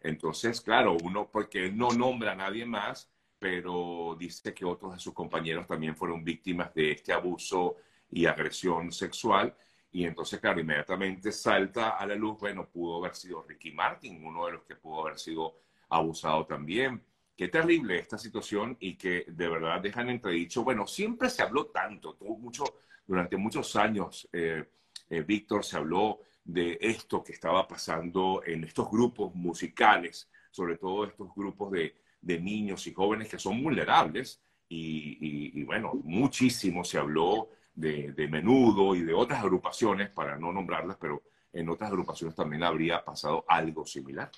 Entonces, 0.00 0.58
claro, 0.62 0.96
uno, 1.02 1.28
porque 1.30 1.66
él 1.66 1.76
no 1.76 1.90
nombra 1.90 2.32
a 2.32 2.34
nadie 2.34 2.64
más, 2.64 3.10
pero 3.38 4.16
dice 4.18 4.54
que 4.54 4.64
otros 4.64 4.94
de 4.94 5.00
sus 5.00 5.12
compañeros 5.12 5.66
también 5.66 5.94
fueron 5.94 6.24
víctimas 6.24 6.72
de 6.72 6.92
este 6.92 7.12
abuso 7.12 7.76
y 8.10 8.24
agresión 8.24 8.90
sexual. 8.90 9.54
Y 9.94 10.04
entonces, 10.06 10.40
claro, 10.40 10.58
inmediatamente 10.58 11.30
salta 11.30 11.90
a 11.90 12.04
la 12.04 12.16
luz, 12.16 12.40
bueno, 12.40 12.68
pudo 12.68 12.96
haber 12.98 13.14
sido 13.14 13.44
Ricky 13.46 13.70
Martin, 13.70 14.26
uno 14.26 14.46
de 14.46 14.52
los 14.54 14.64
que 14.64 14.74
pudo 14.74 15.02
haber 15.02 15.20
sido 15.20 15.54
abusado 15.88 16.44
también. 16.46 17.00
Qué 17.36 17.46
terrible 17.46 18.00
esta 18.00 18.18
situación 18.18 18.76
y 18.80 18.96
que 18.96 19.24
de 19.28 19.48
verdad 19.48 19.80
dejan 19.80 20.10
entredicho, 20.10 20.64
bueno, 20.64 20.84
siempre 20.88 21.30
se 21.30 21.42
habló 21.42 21.66
tanto, 21.66 22.14
tuvo 22.14 22.36
mucho, 22.36 22.64
durante 23.06 23.36
muchos 23.36 23.76
años, 23.76 24.28
eh, 24.32 24.64
eh, 25.10 25.20
Víctor, 25.20 25.64
se 25.64 25.76
habló 25.76 26.18
de 26.42 26.76
esto 26.80 27.22
que 27.22 27.32
estaba 27.32 27.68
pasando 27.68 28.42
en 28.44 28.64
estos 28.64 28.90
grupos 28.90 29.32
musicales, 29.36 30.28
sobre 30.50 30.76
todo 30.76 31.04
estos 31.04 31.32
grupos 31.36 31.70
de, 31.70 31.94
de 32.20 32.40
niños 32.40 32.84
y 32.88 32.92
jóvenes 32.92 33.28
que 33.28 33.38
son 33.38 33.62
vulnerables. 33.62 34.40
Y, 34.68 35.60
y 35.60 35.62
bueno, 35.62 35.92
muchísimo 36.02 36.82
se 36.82 36.98
habló 36.98 37.50
de, 37.74 38.28
Menudo 38.28 38.94
y 38.94 39.02
de 39.02 39.14
otras 39.14 39.40
agrupaciones, 39.40 40.10
para 40.10 40.38
no 40.38 40.52
nombrarlas, 40.52 40.96
pero 41.00 41.22
en 41.52 41.68
otras 41.68 41.90
agrupaciones 41.90 42.34
también 42.34 42.62
habría 42.62 43.04
pasado 43.04 43.44
algo 43.48 43.86
similar. 43.86 44.30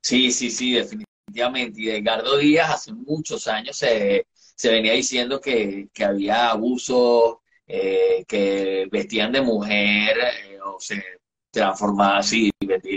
Sí, 0.00 0.30
sí, 0.30 0.50
sí, 0.50 0.74
definitivamente. 0.74 1.80
Y 1.80 1.86
de 1.86 1.98
Edgardo 1.98 2.38
Díaz 2.38 2.70
hace 2.70 2.92
muchos 2.92 3.48
años 3.48 3.76
se, 3.76 4.26
venía 4.64 4.92
diciendo 4.92 5.40
que, 5.40 5.88
había 6.04 6.50
abuso, 6.50 7.42
eh, 7.66 8.24
que 8.26 8.86
vestían 8.90 9.32
de 9.32 9.40
mujer 9.40 10.16
eh, 10.18 10.58
o 10.64 10.78
se 10.78 11.02
transformaban 11.50 12.18
así, 12.18 12.50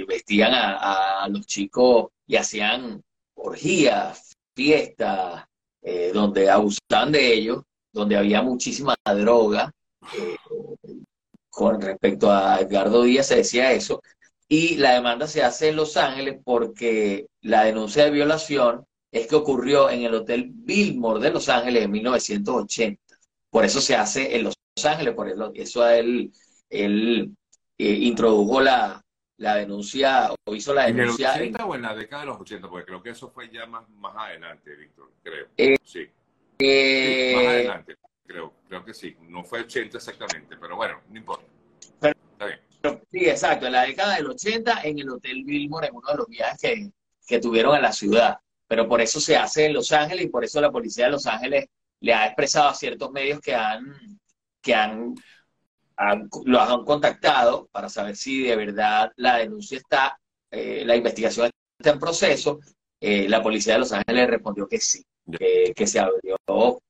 vestían 0.07 0.51
a, 0.53 1.27
los 1.29 1.45
chicos 1.45 2.11
y 2.27 2.35
hacían 2.35 3.01
orgías, 3.35 4.33
fiestas, 4.53 5.45
eh, 5.81 6.11
donde 6.13 6.49
abusaban 6.49 7.11
de 7.11 7.33
ellos 7.33 7.63
donde 7.91 8.17
había 8.17 8.41
muchísima 8.41 8.95
droga. 9.03 9.71
Eh, 10.17 10.35
con 11.49 11.81
respecto 11.81 12.31
a 12.31 12.61
Edgardo 12.61 13.03
Díaz 13.03 13.27
se 13.27 13.37
decía 13.37 13.71
eso. 13.73 14.01
Y 14.47 14.77
la 14.77 14.93
demanda 14.93 15.27
se 15.27 15.43
hace 15.43 15.69
en 15.69 15.75
Los 15.75 15.97
Ángeles 15.97 16.39
porque 16.43 17.27
la 17.41 17.65
denuncia 17.65 18.05
de 18.05 18.11
violación 18.11 18.85
es 19.11 19.27
que 19.27 19.35
ocurrió 19.35 19.89
en 19.89 20.03
el 20.03 20.13
Hotel 20.13 20.49
Billmore 20.51 21.19
de 21.19 21.31
Los 21.31 21.49
Ángeles 21.49 21.83
en 21.83 21.91
1980. 21.91 23.01
Por 23.49 23.65
eso 23.65 23.81
se 23.81 23.95
hace 23.95 24.35
en 24.35 24.45
Los 24.45 24.55
Ángeles, 24.83 25.13
por 25.13 25.51
eso 25.55 25.87
él, 25.87 26.31
él 26.69 27.35
eh, 27.77 27.91
introdujo 27.91 28.61
la, 28.61 29.03
la 29.37 29.55
denuncia 29.55 30.31
o 30.45 30.55
hizo 30.55 30.73
la 30.73 30.85
denuncia. 30.85 31.35
¿En 31.35 31.41
el 31.41 31.47
80 31.49 31.65
o 31.65 31.75
en 31.75 31.81
la 31.81 31.95
década 31.95 32.21
de 32.21 32.27
los 32.27 32.39
80? 32.39 32.69
Porque 32.69 32.85
creo 32.85 33.03
que 33.03 33.09
eso 33.09 33.29
fue 33.29 33.49
ya 33.51 33.65
más, 33.65 33.87
más 33.89 34.15
adelante, 34.15 34.75
Víctor, 34.75 35.11
creo. 35.21 35.47
Eh, 35.57 35.75
sí 35.83 36.07
más 36.61 36.67
eh, 36.67 37.47
adelante, 37.47 37.97
creo, 38.25 38.53
creo 38.67 38.85
que 38.85 38.93
sí. 38.93 39.15
No 39.21 39.43
fue 39.43 39.61
80 39.61 39.97
exactamente, 39.97 40.57
pero 40.57 40.75
bueno, 40.75 41.01
no 41.09 41.17
importa. 41.17 41.45
Está 42.01 42.45
bien. 42.45 43.01
sí, 43.11 43.29
exacto. 43.29 43.65
En 43.65 43.73
la 43.73 43.83
década 43.83 44.15
del 44.15 44.27
80, 44.27 44.81
en 44.83 44.99
el 44.99 45.09
Hotel 45.09 45.43
Billmore, 45.45 45.87
en 45.87 45.95
uno 45.95 46.11
de 46.11 46.17
los 46.17 46.27
viajes 46.27 46.59
que, 46.61 46.91
que 47.25 47.39
tuvieron 47.39 47.75
a 47.75 47.79
la 47.79 47.93
ciudad. 47.93 48.37
Pero 48.67 48.87
por 48.87 49.01
eso 49.01 49.19
se 49.19 49.35
hace 49.35 49.65
en 49.65 49.73
Los 49.73 49.91
Ángeles 49.91 50.25
y 50.25 50.29
por 50.29 50.43
eso 50.43 50.61
la 50.61 50.71
policía 50.71 51.05
de 51.05 51.11
Los 51.11 51.25
Ángeles 51.25 51.67
le 52.01 52.13
ha 52.13 52.27
expresado 52.27 52.69
a 52.69 52.75
ciertos 52.75 53.11
medios 53.11 53.39
que 53.39 53.55
han, 53.55 54.19
que 54.61 54.75
han, 54.75 55.15
los 56.45 56.69
han 56.69 56.85
contactado 56.85 57.67
para 57.71 57.89
saber 57.89 58.15
si 58.15 58.43
de 58.43 58.55
verdad 58.55 59.11
la 59.15 59.37
denuncia 59.37 59.77
está, 59.77 60.19
eh, 60.51 60.83
la 60.85 60.95
investigación 60.95 61.49
está 61.79 61.91
en 61.91 61.99
proceso. 61.99 62.59
Eh, 63.01 63.29
la 63.29 63.41
policía 63.41 63.73
de 63.73 63.79
Los 63.79 63.93
Ángeles 63.93 64.29
respondió 64.29 64.67
que 64.67 64.79
sí 64.79 65.03
que, 65.31 65.87
se 65.87 65.99
abrió 65.99 66.37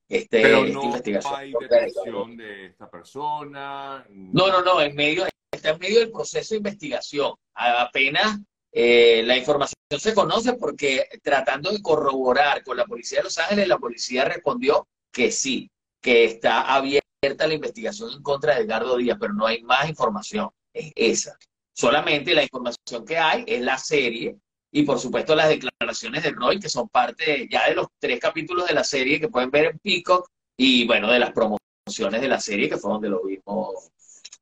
este, 0.08 0.42
Pero 0.42 0.64
no 0.64 0.84
investigación. 0.84 1.34
hay 1.36 1.52
detención 1.52 2.36
de 2.36 2.66
esta 2.66 2.90
persona. 2.90 4.04
No, 4.08 4.48
no, 4.48 4.62
no, 4.62 4.80
en 4.80 4.94
medio, 4.94 5.24
está 5.52 5.70
en 5.70 5.78
medio 5.78 6.00
del 6.00 6.10
proceso 6.10 6.54
de 6.54 6.58
investigación. 6.58 7.34
Apenas 7.54 8.38
eh, 8.72 9.22
la 9.24 9.36
información 9.36 9.76
se 9.98 10.14
conoce 10.14 10.54
porque 10.54 11.08
tratando 11.22 11.70
de 11.70 11.82
corroborar 11.82 12.62
con 12.64 12.76
la 12.76 12.86
policía 12.86 13.18
de 13.18 13.24
Los 13.24 13.38
Ángeles, 13.38 13.68
la 13.68 13.78
policía 13.78 14.24
respondió 14.24 14.88
que 15.12 15.30
sí, 15.30 15.70
que 16.00 16.24
está 16.24 16.74
abierta 16.74 17.46
la 17.46 17.54
investigación 17.54 18.10
en 18.12 18.22
contra 18.22 18.54
de 18.54 18.62
Edgardo 18.62 18.96
Díaz, 18.96 19.18
pero 19.20 19.32
no 19.32 19.46
hay 19.46 19.62
más 19.62 19.88
información. 19.88 20.50
Es 20.72 20.92
esa. 20.94 21.38
Solamente 21.72 22.34
la 22.34 22.42
información 22.42 23.04
que 23.04 23.16
hay 23.16 23.44
es 23.46 23.60
la 23.60 23.78
serie 23.78 24.36
y 24.72 24.82
por 24.82 24.98
supuesto 24.98 25.34
las 25.34 25.48
declaraciones 25.48 25.69
de 25.92 26.30
Roy, 26.30 26.58
que 26.58 26.68
son 26.68 26.88
parte 26.88 27.48
ya 27.50 27.68
de 27.68 27.74
los 27.74 27.88
tres 27.98 28.20
capítulos 28.20 28.66
de 28.66 28.74
la 28.74 28.84
serie 28.84 29.20
que 29.20 29.28
pueden 29.28 29.50
ver 29.50 29.66
en 29.66 29.78
Peacock, 29.78 30.28
y 30.56 30.86
bueno, 30.86 31.10
de 31.10 31.18
las 31.18 31.32
promociones 31.32 32.20
de 32.20 32.28
la 32.28 32.40
serie, 32.40 32.68
que 32.68 32.76
fue 32.76 32.92
donde 32.92 33.08
lo 33.08 33.24
vimos 33.24 33.90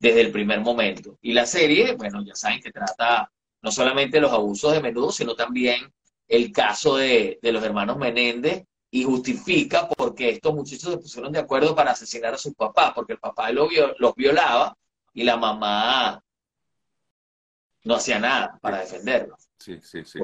desde 0.00 0.21
el 0.21 0.33
primer 0.33 0.61
momento. 0.61 1.17
Y 1.23 1.33
la 1.33 1.47
serie, 1.47 1.95
bueno, 1.95 2.23
ya 2.25 2.35
saben 2.35 2.61
que 2.61 2.73
trata 2.73 3.31
no 3.62 3.71
solamente 3.71 4.21
los 4.21 4.33
abusos 4.33 4.73
de 4.73 4.81
menudo, 4.81 5.12
sino 5.12 5.35
también 5.35 5.93
el 6.26 6.52
caso 6.52 6.97
de, 6.97 7.38
los 7.43 7.62
hermanos 7.62 7.97
Menéndez 7.99 8.64
y 8.90 9.05
justifica 9.05 9.88
por 9.88 10.14
qué 10.14 10.31
estos 10.31 10.55
muchachos 10.55 10.93
se 10.93 10.99
pusieron 10.99 11.33
de 11.33 11.40
acuerdo 11.40 11.75
para 11.75 11.93
asesinar 11.93 12.35
a 12.35 12.38
su 12.38 12.52
papá, 12.55 12.93
porque 12.95 13.14
el 13.14 13.19
papá 13.19 13.50
los, 13.52 13.69
los 13.99 14.14
violaba 14.14 14.76
y 15.12 15.25
la 15.25 15.37
mamá 15.37 16.23
no 17.85 17.95
hacía 17.95 18.19
nada 18.19 18.59
para 18.61 18.81
defenderlos. 18.81 19.49
Sí, 19.59 19.78
sí, 19.83 20.05
sí. 20.05 20.19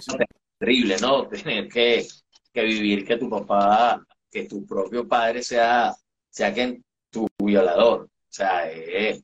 Terrible, 0.58 0.96
¿no? 1.00 1.28
Tener 1.28 1.68
que, 1.68 2.06
vivir 2.54 3.06
que 3.06 3.16
tu 3.16 3.28
papá, 3.28 4.04
que 4.30 4.44
tu 4.44 4.64
propio 4.66 5.06
padre 5.06 5.42
sea, 5.42 5.94
sea 6.30 6.52
quien 6.52 6.84
tu 7.10 7.26
violador. 7.38 8.02
O 8.04 8.36
sea, 8.36 8.68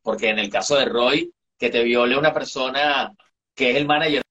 porque 0.02 0.28
en 0.28 0.38
el 0.38 0.50
caso 0.50 0.76
de 0.76 0.84
Roy, 0.84 1.32
que 1.58 1.70
te 1.70 1.82
viole 1.82 2.16
una 2.16 2.32
persona 2.32 3.12
que 3.54 3.70
es 3.70 3.76
el 3.76 3.86
manager 3.86 4.22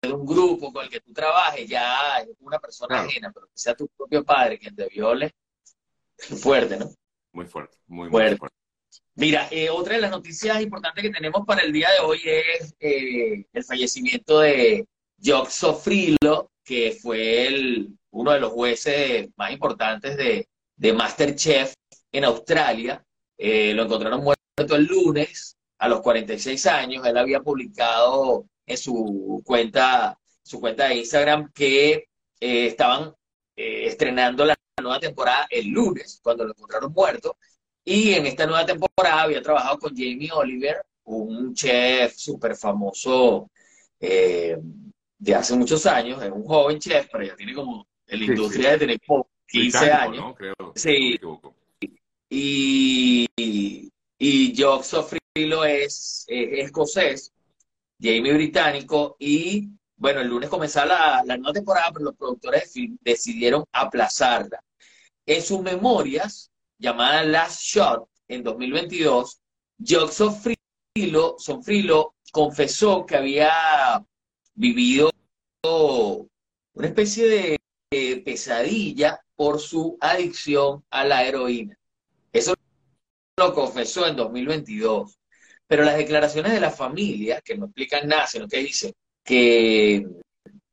de 0.00 0.12
un 0.12 0.24
grupo 0.24 0.72
con 0.72 0.84
el 0.84 0.90
que 0.90 1.00
tú 1.00 1.12
trabajes, 1.12 1.68
ya 1.68 2.18
es 2.20 2.28
una 2.40 2.58
persona 2.58 3.00
ajena, 3.00 3.32
pero 3.32 3.46
que 3.46 3.58
sea 3.58 3.74
tu 3.74 3.88
propio 3.88 4.24
padre 4.24 4.58
quien 4.58 4.74
te 4.74 4.88
viole, 4.88 5.34
fuerte, 6.40 6.76
¿no? 6.76 6.90
Muy 7.32 7.46
fuerte, 7.46 7.76
muy, 7.86 8.08
fuerte. 8.08 8.38
Mira, 9.14 9.48
eh, 9.50 9.68
otra 9.68 9.96
de 9.96 10.00
las 10.00 10.10
noticias 10.10 10.60
importantes 10.62 11.02
que 11.02 11.10
tenemos 11.10 11.44
para 11.44 11.62
el 11.62 11.72
día 11.72 11.88
de 11.90 12.06
hoy 12.06 12.20
es 12.24 12.74
eh, 12.78 13.44
el 13.52 13.64
fallecimiento 13.64 14.40
de 14.40 14.86
Jock 15.24 15.48
Sofrilo, 15.50 16.50
que 16.64 16.98
fue 17.00 17.48
uno 18.10 18.32
de 18.32 18.40
los 18.40 18.52
jueces 18.52 19.28
más 19.36 19.52
importantes 19.52 20.16
de, 20.16 20.48
de 20.76 20.92
Masterchef 20.92 21.74
en 22.12 22.24
Australia. 22.24 23.04
Eh, 23.36 23.72
lo 23.74 23.84
encontraron 23.84 24.22
muerto 24.22 24.76
el 24.76 24.84
lunes 24.86 25.56
a 25.78 25.88
los 25.88 26.00
46 26.00 26.66
años. 26.66 27.06
Él 27.06 27.16
había 27.16 27.40
publicado 27.40 28.46
en 28.66 28.76
su 28.76 29.42
cuenta, 29.44 30.18
su 30.42 30.60
cuenta 30.60 30.88
de 30.88 30.96
Instagram 30.96 31.50
que 31.52 31.92
eh, 32.40 32.66
estaban 32.66 33.14
eh, 33.56 33.86
estrenando 33.86 34.44
la 34.44 34.56
nueva 34.80 35.00
temporada 35.00 35.46
el 35.50 35.68
lunes, 35.68 36.20
cuando 36.22 36.44
lo 36.44 36.50
encontraron 36.50 36.92
muerto. 36.92 37.36
Y 37.84 38.12
en 38.14 38.26
esta 38.26 38.46
nueva 38.46 38.66
temporada 38.66 39.22
había 39.22 39.42
trabajado 39.42 39.78
con 39.78 39.90
Jamie 39.96 40.30
Oliver, 40.32 40.84
un 41.04 41.54
chef 41.54 42.14
súper 42.16 42.54
famoso 42.54 43.50
de 45.18 45.34
hace 45.34 45.56
muchos 45.56 45.84
años, 45.86 46.22
es 46.22 46.30
un 46.30 46.44
joven 46.44 46.78
chef, 46.78 47.08
pero 47.10 47.24
ya 47.24 47.36
tiene 47.36 47.54
como, 47.54 47.86
en 48.06 48.18
la 48.20 48.24
industria 48.24 48.70
de 48.72 48.78
tener 48.78 49.00
como 49.06 49.28
15 49.46 49.92
años. 49.92 50.34
sí. 50.74 51.18
y, 52.30 53.26
y 54.18 54.54
Jock 54.56 54.82
Sofrilo 54.82 55.64
es, 55.64 56.24
es, 56.28 56.64
escocés, 56.66 57.32
Jamie 58.00 58.32
británico, 58.32 59.16
y 59.18 59.68
bueno, 59.96 60.20
el 60.20 60.28
lunes 60.28 60.48
comenzaba 60.48 61.22
la, 61.24 61.36
nueva 61.36 61.52
temporada, 61.52 61.90
pero 61.92 62.06
los 62.06 62.16
productores 62.16 62.62
de 62.62 62.68
film 62.68 62.98
decidieron 63.00 63.64
aplazarla. 63.72 64.62
En 65.26 65.42
sus 65.42 65.60
memorias, 65.60 66.50
llamada 66.78 67.24
Last 67.24 67.62
Shot, 67.62 68.08
en 68.28 68.44
2022, 68.44 69.40
Jock 69.84 70.10
Sofrilo, 70.10 71.36
Sofrilo 71.38 72.14
confesó 72.30 73.04
que 73.04 73.16
había 73.16 73.50
vivido 74.58 75.10
una 75.62 76.88
especie 76.88 77.58
de, 77.90 78.22
pesadilla 78.24 79.20
por 79.34 79.60
su 79.60 79.96
adicción 80.00 80.84
a 80.90 81.04
la 81.04 81.24
heroína. 81.24 81.78
Eso 82.32 82.54
lo 83.38 83.54
confesó 83.54 84.06
en 84.06 84.16
2022. 84.16 85.18
Pero 85.66 85.84
las 85.84 85.96
declaraciones 85.96 86.52
de 86.52 86.60
la 86.60 86.70
familia, 86.70 87.40
que 87.40 87.56
no 87.56 87.66
explican 87.66 88.08
nada, 88.08 88.26
sino 88.26 88.48
que 88.48 88.58
dicen 88.58 88.92
que 89.24 90.06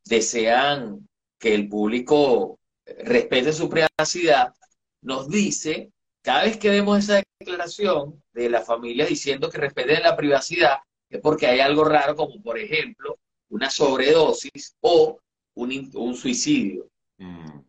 desean 0.06 1.08
que 1.38 1.54
el 1.54 1.70
público 1.70 2.60
respete 2.86 3.54
su 3.54 3.70
privacidad, 3.70 4.54
nos 5.01 5.30
dice, 5.30 5.92
cada 6.22 6.44
vez 6.44 6.58
que 6.58 6.70
vemos 6.70 7.00
esa 7.00 7.22
declaración 7.39 8.22
de 8.34 8.50
la 8.50 8.62
familia 8.62 9.06
diciendo 9.06 9.50
que 9.50 9.58
respeten 9.58 10.04
la 10.04 10.15
privacidad, 10.15 10.77
es 11.10 11.22
porque 11.22 11.48
hay 11.48 11.60
algo 11.60 11.84
raro, 11.84 12.15
como 12.15 12.42
por 12.42 12.58
ejemplo 12.58 13.18
una 13.49 13.69
sobredosis 13.69 14.75
o 14.81 15.19
un, 15.55 16.15
suicidio. 16.15 16.87
Mm. 17.17 17.59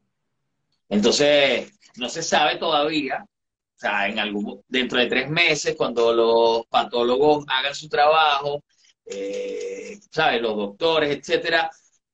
Entonces, 0.89 1.73
no 1.97 2.09
se 2.09 2.23
sabe 2.23 2.57
todavía, 2.57 3.25
o 3.25 3.79
sea, 3.79 4.09
en 4.09 4.19
algún, 4.19 4.63
dentro 4.69 4.99
de 4.99 5.07
tres 5.07 5.31
meses, 5.31 5.77
cuando 5.77 6.13
los 6.13 6.67
patólogos 6.67 7.45
hagan 7.49 7.75
su 7.75 7.89
trabajo, 7.89 8.63
eh, 9.05 9.99
¿sabes? 10.11 10.43
Los 10.43 10.57
doctores, 10.57 11.17
etcétera, 11.17 11.71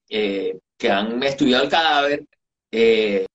eh, 0.08 0.58
que 0.76 0.90
han 0.90 1.22
estudiado 1.22 1.64
el 1.64 1.70
cadáver, 1.70 2.26
eh, 2.70 3.26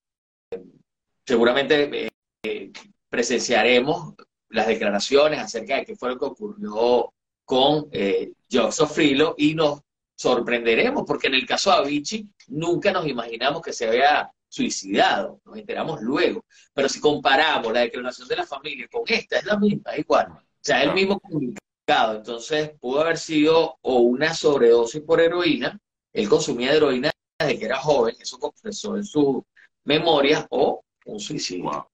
seguramente 1.26 2.08
eh, 2.42 2.72
presenciaremos 3.08 4.14
las 4.48 4.66
declaraciones 4.66 5.40
acerca 5.40 5.76
de 5.76 5.84
qué 5.84 5.96
fue 5.96 6.10
lo 6.10 6.18
que 6.18 6.24
ocurrió 6.24 7.12
con 7.44 7.88
eh, 7.92 8.32
Sofrilo 8.70 9.34
y 9.36 9.54
nos 9.54 9.80
sorprenderemos, 10.18 11.04
porque 11.06 11.28
en 11.28 11.34
el 11.34 11.46
caso 11.46 11.70
de 11.70 11.76
Avicii 11.76 12.28
nunca 12.48 12.90
nos 12.90 13.06
imaginamos 13.06 13.62
que 13.62 13.72
se 13.72 13.86
había 13.86 14.30
suicidado, 14.48 15.40
nos 15.44 15.56
enteramos 15.56 16.00
luego. 16.02 16.44
Pero 16.74 16.88
si 16.88 17.00
comparamos 17.00 17.72
la 17.72 17.80
declaración 17.80 18.26
de 18.26 18.36
la 18.36 18.46
familia 18.46 18.88
con 18.90 19.02
esta, 19.06 19.38
es 19.38 19.44
la 19.44 19.56
misma, 19.56 19.92
es 19.92 20.00
igual. 20.00 20.32
O 20.32 20.40
sea, 20.60 20.82
el 20.82 20.92
mismo 20.92 21.20
comunicado. 21.20 22.16
Entonces, 22.16 22.72
pudo 22.80 23.02
haber 23.02 23.16
sido 23.16 23.78
o 23.80 23.98
una 24.00 24.34
sobredosis 24.34 25.02
por 25.02 25.20
heroína, 25.20 25.78
él 26.12 26.28
consumía 26.28 26.72
heroína 26.72 27.12
desde 27.38 27.58
que 27.58 27.64
era 27.66 27.78
joven, 27.78 28.16
eso 28.18 28.38
confesó 28.38 28.96
en 28.96 29.04
su 29.04 29.46
memoria, 29.84 30.46
o 30.50 30.82
un 31.06 31.20
suicidio. 31.20 31.70
Wow, 31.70 31.86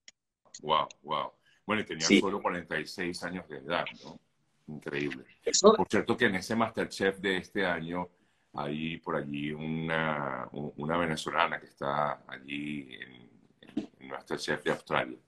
wow, 0.62 0.88
wow. 1.02 1.32
Bueno, 1.66 1.82
y 1.82 1.84
tenía 1.84 2.06
solo 2.06 2.40
46 2.40 3.22
años 3.24 3.46
de 3.48 3.58
edad, 3.58 3.84
¿no? 4.02 4.18
Increíble. 4.66 5.24
Por 5.60 5.88
cierto 5.88 6.16
que 6.16 6.26
en 6.26 6.36
ese 6.36 6.56
Masterchef 6.56 7.18
de 7.18 7.38
este 7.38 7.66
año 7.66 8.08
hay 8.54 8.98
por 8.98 9.16
allí 9.16 9.52
una, 9.52 10.48
una 10.52 10.96
venezolana 10.96 11.60
que 11.60 11.66
está 11.66 12.24
allí 12.26 12.88
en, 12.94 13.88
en 13.98 14.08
Masterchef 14.08 14.62
de 14.62 14.70
Australia. 14.70 15.18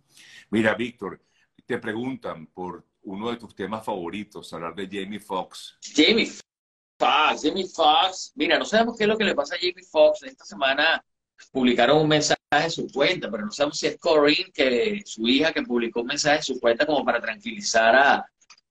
Mira, 0.51 0.75
Víctor, 0.75 1.21
te 1.67 1.79
preguntan 1.79 2.47
por 2.47 2.87
uno 3.03 3.31
de 3.31 3.37
tus 3.37 3.55
temas 3.55 3.85
favoritos, 3.85 4.53
hablar 4.53 4.75
de 4.75 4.87
Jamie 4.87 5.21
Foxx. 5.21 5.79
Jamie 5.95 6.27
Foxx, 6.27 7.43
Jamie 7.43 7.67
Foxx. 7.67 8.33
Mira, 8.37 8.59
no 8.59 8.65
sabemos 8.65 8.97
qué 8.97 9.05
es 9.05 9.09
lo 9.09 9.19
que 9.19 9.25
le 9.25 9.35
pasa 9.35 9.57
a 9.57 9.59
Jamie 9.59 9.85
Foxx. 9.91 10.23
Esta 10.23 10.45
semana 10.45 11.05
publicaron 11.53 11.99
un 11.99 12.09
mensaje 12.09 12.37
en 12.51 12.71
su 12.71 12.89
cuenta, 12.89 13.31
pero 13.31 13.45
no 13.45 13.53
sabemos 13.53 13.79
si 13.79 13.89
es 13.89 13.99
Corinne, 13.99 14.51
que 14.53 15.03
su 15.05 15.27
hija, 15.27 15.53
que 15.53 15.63
publicó 15.63 16.01
un 16.01 16.07
mensaje 16.07 16.37
en 16.39 16.43
su 16.43 16.61
cuenta 16.61 16.87
como 16.87 17.05
para 17.05 17.21
tranquilizar 17.21 17.95
a, 17.95 18.27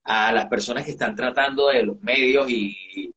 a 0.05 0.31
las 0.31 0.45
personas 0.45 0.85
que 0.85 0.91
están 0.91 1.15
tratando 1.15 1.67
de 1.67 1.83
los 1.83 1.99
medios 2.01 2.49
y, 2.49 3.11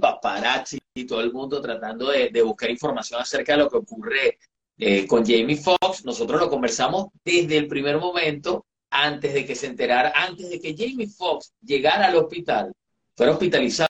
paparazzi 0.00 0.78
y 0.94 1.06
todo 1.06 1.20
el 1.20 1.32
mundo 1.32 1.60
tratando 1.60 2.10
de, 2.10 2.42
buscar 2.42 2.70
información 2.70 3.20
acerca 3.20 3.52
de 3.52 3.58
lo 3.58 3.70
que 3.70 3.76
ocurre 3.76 4.38
eh, 4.78 5.06
con 5.06 5.24
Jamie 5.24 5.56
Foxx. 5.56 6.04
Nosotros 6.04 6.40
lo 6.40 6.50
conversamos 6.50 7.08
desde 7.24 7.56
el 7.58 7.68
primer 7.68 7.98
momento, 7.98 8.66
antes 8.90 9.32
de 9.34 9.44
que 9.44 9.54
se 9.54 9.66
enterara, 9.66 10.12
antes 10.14 10.50
de 10.50 10.60
que 10.60 10.74
Jamie 10.76 11.08
Foxx 11.08 11.52
llegara 11.62 12.06
al 12.06 12.16
hospital, 12.16 12.72
fuera 13.16 13.32
hospitalizado 13.32 13.88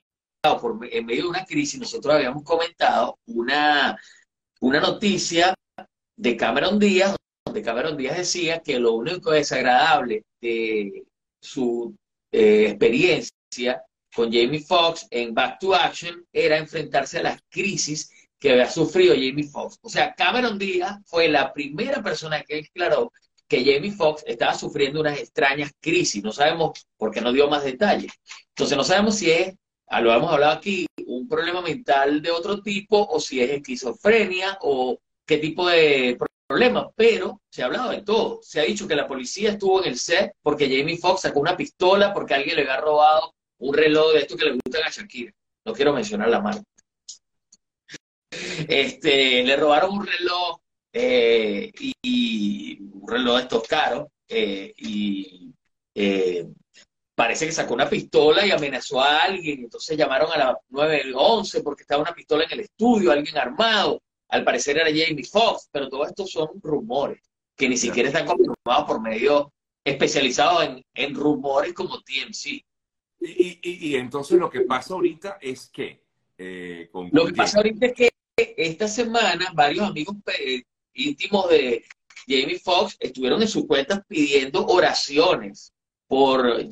por, 0.61 0.79
en 0.91 1.07
medio 1.07 1.25
de 1.25 1.29
una 1.29 1.45
crisis. 1.45 1.79
Nosotros 1.79 2.15
habíamos 2.15 2.43
comentado 2.45 3.19
una, 3.27 3.99
una 4.61 4.81
noticia 4.81 5.55
de 6.17 6.37
Cameron 6.37 6.79
Díaz, 6.79 7.17
donde 7.45 7.63
Cameron 7.63 7.97
Díaz 7.97 8.17
decía 8.17 8.61
que 8.61 8.79
lo 8.79 8.93
único 8.93 9.31
desagradable 9.31 10.25
de 10.41 11.05
su 11.41 11.95
eh, 12.33 12.67
experiencia 12.69 13.83
con 14.15 14.33
Jamie 14.33 14.61
Foxx 14.61 15.07
en 15.11 15.35
Back 15.35 15.59
to 15.61 15.75
Action 15.75 16.27
era 16.33 16.59
enfrentarse 16.59 17.19
a 17.19 17.23
las 17.23 17.41
crisis 17.49 18.11
que 18.39 18.53
había 18.53 18.71
sufrido 18.71 19.15
Jamie 19.15 19.49
Foxx. 19.49 19.79
O 19.83 19.89
sea, 19.89 20.15
Cameron 20.15 20.59
Díaz 20.59 20.99
fue 21.07 21.29
la 21.29 21.53
primera 21.53 22.03
persona 22.03 22.43
que 22.43 22.57
declaró 22.57 23.13
que 23.47 23.65
Jamie 23.65 23.93
Foxx 23.93 24.25
estaba 24.27 24.55
sufriendo 24.55 25.01
unas 25.01 25.19
extrañas 25.19 25.73
crisis. 25.81 26.23
No 26.23 26.33
sabemos 26.33 26.87
por 26.97 27.11
qué 27.11 27.21
no 27.21 27.33
dio 27.33 27.49
más 27.49 27.65
detalles. 27.65 28.13
Entonces 28.49 28.77
no 28.77 28.85
sabemos 28.85 29.17
si 29.17 29.31
es, 29.31 29.55
ah, 29.89 30.01
lo 30.01 30.13
hemos 30.15 30.33
hablado 30.33 30.53
aquí, 30.53 30.87
un 31.07 31.29
problema 31.29 31.61
mental 31.61 32.23
de 32.23 32.31
otro 32.31 32.63
tipo 32.63 33.07
o 33.09 33.21
si 33.21 33.41
es 33.41 33.51
esquizofrenia 33.51 34.57
o 34.63 34.99
qué 35.27 35.39
tipo 35.39 35.69
de 35.69 36.17
problema, 36.51 36.91
pero 36.97 37.43
se 37.49 37.63
ha 37.63 37.67
hablado 37.67 37.93
de 37.93 38.03
todo. 38.03 38.41
Se 38.43 38.59
ha 38.59 38.65
dicho 38.65 38.89
que 38.89 38.97
la 38.97 39.07
policía 39.07 39.51
estuvo 39.51 39.81
en 39.81 39.91
el 39.91 39.97
set 39.97 40.33
porque 40.43 40.65
Jamie 40.65 40.99
Foxx 40.99 41.21
sacó 41.21 41.39
una 41.39 41.57
pistola 41.57 42.13
porque 42.13 42.35
alguien 42.35 42.57
le 42.57 42.63
había 42.63 42.79
robado 42.79 43.37
un 43.59 43.73
reloj 43.73 44.13
de 44.13 44.19
esto 44.19 44.37
que 44.37 44.47
le 44.47 44.53
gusta 44.55 44.85
a 44.85 44.91
Shakira. 44.91 45.33
No 45.65 45.73
quiero 45.73 45.93
mencionar 45.93 46.29
la 46.29 46.41
marca. 46.41 46.65
Este, 48.67 49.45
le 49.45 49.57
robaron 49.57 49.99
un 49.99 50.05
reloj 50.05 50.59
eh, 50.93 51.71
y, 52.03 52.79
un 52.95 53.09
reloj 53.09 53.37
de 53.37 53.43
estos 53.43 53.69
caros 53.69 54.09
eh, 54.27 54.73
y 54.77 55.55
eh, 55.95 56.49
parece 57.15 57.47
que 57.47 57.53
sacó 57.53 57.75
una 57.75 57.89
pistola 57.89 58.45
y 58.45 58.51
amenazó 58.51 59.01
a 59.01 59.23
alguien. 59.23 59.61
Entonces 59.61 59.97
llamaron 59.97 60.33
a 60.33 60.37
la 60.37 60.59
911 60.69 61.63
porque 61.63 61.83
estaba 61.83 62.03
una 62.03 62.13
pistola 62.13 62.43
en 62.43 62.51
el 62.55 62.61
estudio, 62.61 63.13
alguien 63.13 63.39
armado. 63.39 64.03
Al 64.31 64.45
parecer 64.45 64.77
era 64.77 64.87
Jamie 64.87 65.25
Foxx, 65.25 65.69
pero 65.73 65.89
todo 65.89 66.07
esto 66.07 66.27
son 66.27 66.49
rumores 66.63 67.21
que 67.57 67.69
ni 67.69 67.77
siquiera 67.77 68.09
están 68.09 68.27
confirmados 68.27 68.87
por 68.87 69.01
medios 69.03 69.49
especializados 69.85 70.83
en, 70.95 71.15
rumores 71.15 71.75
como 71.75 72.01
TMC. 72.01 72.65
Y, 73.21 73.97
entonces 73.97 74.39
lo 74.39 74.49
que 74.49 74.63
pasa 74.63 74.95
ahorita 74.95 75.39
es 75.41 75.69
que... 75.69 76.03
Eh, 76.39 76.89
lo 77.13 77.27
que 77.27 77.35
pasa 77.35 77.59
ahorita 77.59 77.87
es 77.87 77.93
que 77.93 78.11
esta 78.37 78.89
semana 78.89 79.53
varios 79.55 79.87
amigos 79.87 80.17
eh, 80.39 80.63
íntimos 80.95 81.51
de 81.51 81.85
Jamie 82.27 82.59
Foxx 82.59 82.97
estuvieron 82.99 83.43
en 83.43 83.49
sus 83.49 83.67
cuentas 83.67 84.01
pidiendo 84.09 84.65
oraciones 84.67 85.75
por 86.07 86.67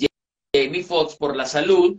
Jamie 0.55 0.85
Foxx, 0.85 1.16
por 1.16 1.37
la 1.37 1.44
salud, 1.44 1.99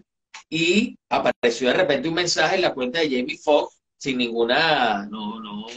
y 0.50 0.98
apareció 1.10 1.68
de 1.68 1.76
repente 1.76 2.10
un 2.10 2.16
mensaje 2.16 2.56
en 2.56 2.64
la 2.64 2.74
cuenta 2.74 3.00
de 3.00 3.10
Jamie 3.10 3.38
Foxx 3.38 3.79
sin 4.00 4.18
ninguna, 4.18 5.06
no, 5.08 5.42
no, 5.42 5.68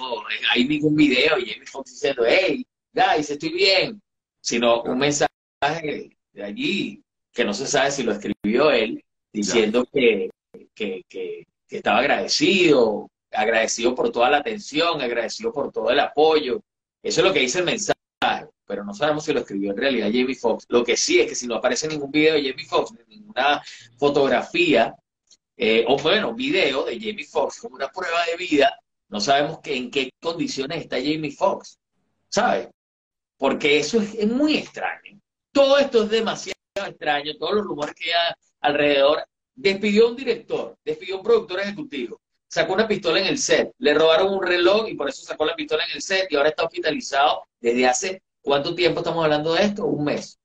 hay 0.52 0.64
ningún 0.64 0.94
video 0.94 1.38
y 1.38 1.50
Jamie 1.50 1.66
Foxx 1.66 1.90
diciendo, 1.90 2.22
hey, 2.24 2.64
guys, 2.92 3.28
estoy 3.28 3.52
bien, 3.52 4.00
sino 4.40 4.82
un 4.82 4.96
mensaje 4.96 6.16
de 6.32 6.42
allí 6.42 7.02
que 7.32 7.44
no 7.44 7.52
se 7.52 7.66
sabe 7.66 7.90
si 7.90 8.04
lo 8.04 8.12
escribió 8.12 8.70
él, 8.70 9.04
diciendo 9.32 9.84
que, 9.92 10.30
que, 10.72 11.02
que, 11.08 11.46
estaba 11.68 11.98
agradecido, 11.98 13.10
agradecido 13.32 13.94
por 13.94 14.12
toda 14.12 14.30
la 14.30 14.36
atención, 14.36 15.00
agradecido 15.00 15.52
por 15.52 15.72
todo 15.72 15.90
el 15.90 15.98
apoyo. 15.98 16.60
Eso 17.02 17.22
es 17.22 17.26
lo 17.26 17.32
que 17.32 17.40
dice 17.40 17.58
el 17.58 17.64
mensaje, 17.64 17.98
pero 18.66 18.84
no 18.84 18.94
sabemos 18.94 19.24
si 19.24 19.32
lo 19.32 19.40
escribió 19.40 19.72
en 19.72 19.78
realidad 19.78 20.10
Jamie 20.12 20.36
Foxx. 20.36 20.66
Lo 20.68 20.84
que 20.84 20.96
sí 20.96 21.18
es 21.18 21.28
que 21.28 21.34
si 21.34 21.48
no 21.48 21.56
aparece 21.56 21.88
ningún 21.88 22.12
video 22.12 22.34
de 22.34 22.50
Jamie 22.50 22.66
Foxx, 22.66 22.94
ninguna 23.08 23.60
fotografía 23.96 24.94
eh, 25.56 25.84
o 25.86 25.96
bueno, 25.98 26.34
video 26.34 26.84
de 26.84 26.98
Jamie 26.98 27.26
Foxx 27.26 27.64
una 27.64 27.88
prueba 27.88 28.24
de 28.26 28.36
vida, 28.36 28.78
no 29.08 29.20
sabemos 29.20 29.60
que, 29.60 29.76
en 29.76 29.90
qué 29.90 30.10
condiciones 30.20 30.82
está 30.82 30.96
Jamie 30.96 31.30
Foxx, 31.32 31.78
¿sabes? 32.28 32.68
Porque 33.36 33.78
eso 33.78 34.00
es, 34.00 34.26
muy 34.26 34.56
extraño. 34.56 35.20
Todo 35.52 35.78
esto 35.78 36.04
es 36.04 36.10
demasiado 36.10 36.56
extraño, 36.86 37.36
todos 37.38 37.56
los 37.56 37.66
rumores 37.66 37.94
que 37.94 38.14
hay 38.14 38.32
alrededor. 38.60 39.26
Despidió 39.54 40.08
un 40.08 40.16
director, 40.16 40.76
despidió 40.82 41.18
un 41.18 41.22
productor 41.22 41.60
ejecutivo, 41.60 42.20
sacó 42.48 42.72
una 42.72 42.88
pistola 42.88 43.20
en 43.20 43.26
el 43.26 43.38
set, 43.38 43.70
le 43.78 43.92
robaron 43.92 44.32
un 44.32 44.42
reloj 44.42 44.88
y 44.88 44.94
por 44.94 45.10
eso 45.10 45.22
sacó 45.22 45.44
la 45.44 45.54
pistola 45.54 45.84
en 45.84 45.92
el 45.96 46.00
set 46.00 46.26
y 46.30 46.36
ahora 46.36 46.48
está 46.48 46.64
hospitalizado 46.64 47.44
desde 47.60 47.86
hace, 47.86 48.22
¿cuánto 48.40 48.74
tiempo 48.74 49.00
estamos 49.00 49.22
hablando 49.24 49.52
de 49.52 49.64
esto? 49.64 49.84
Un 49.84 50.04
mes. 50.04 50.38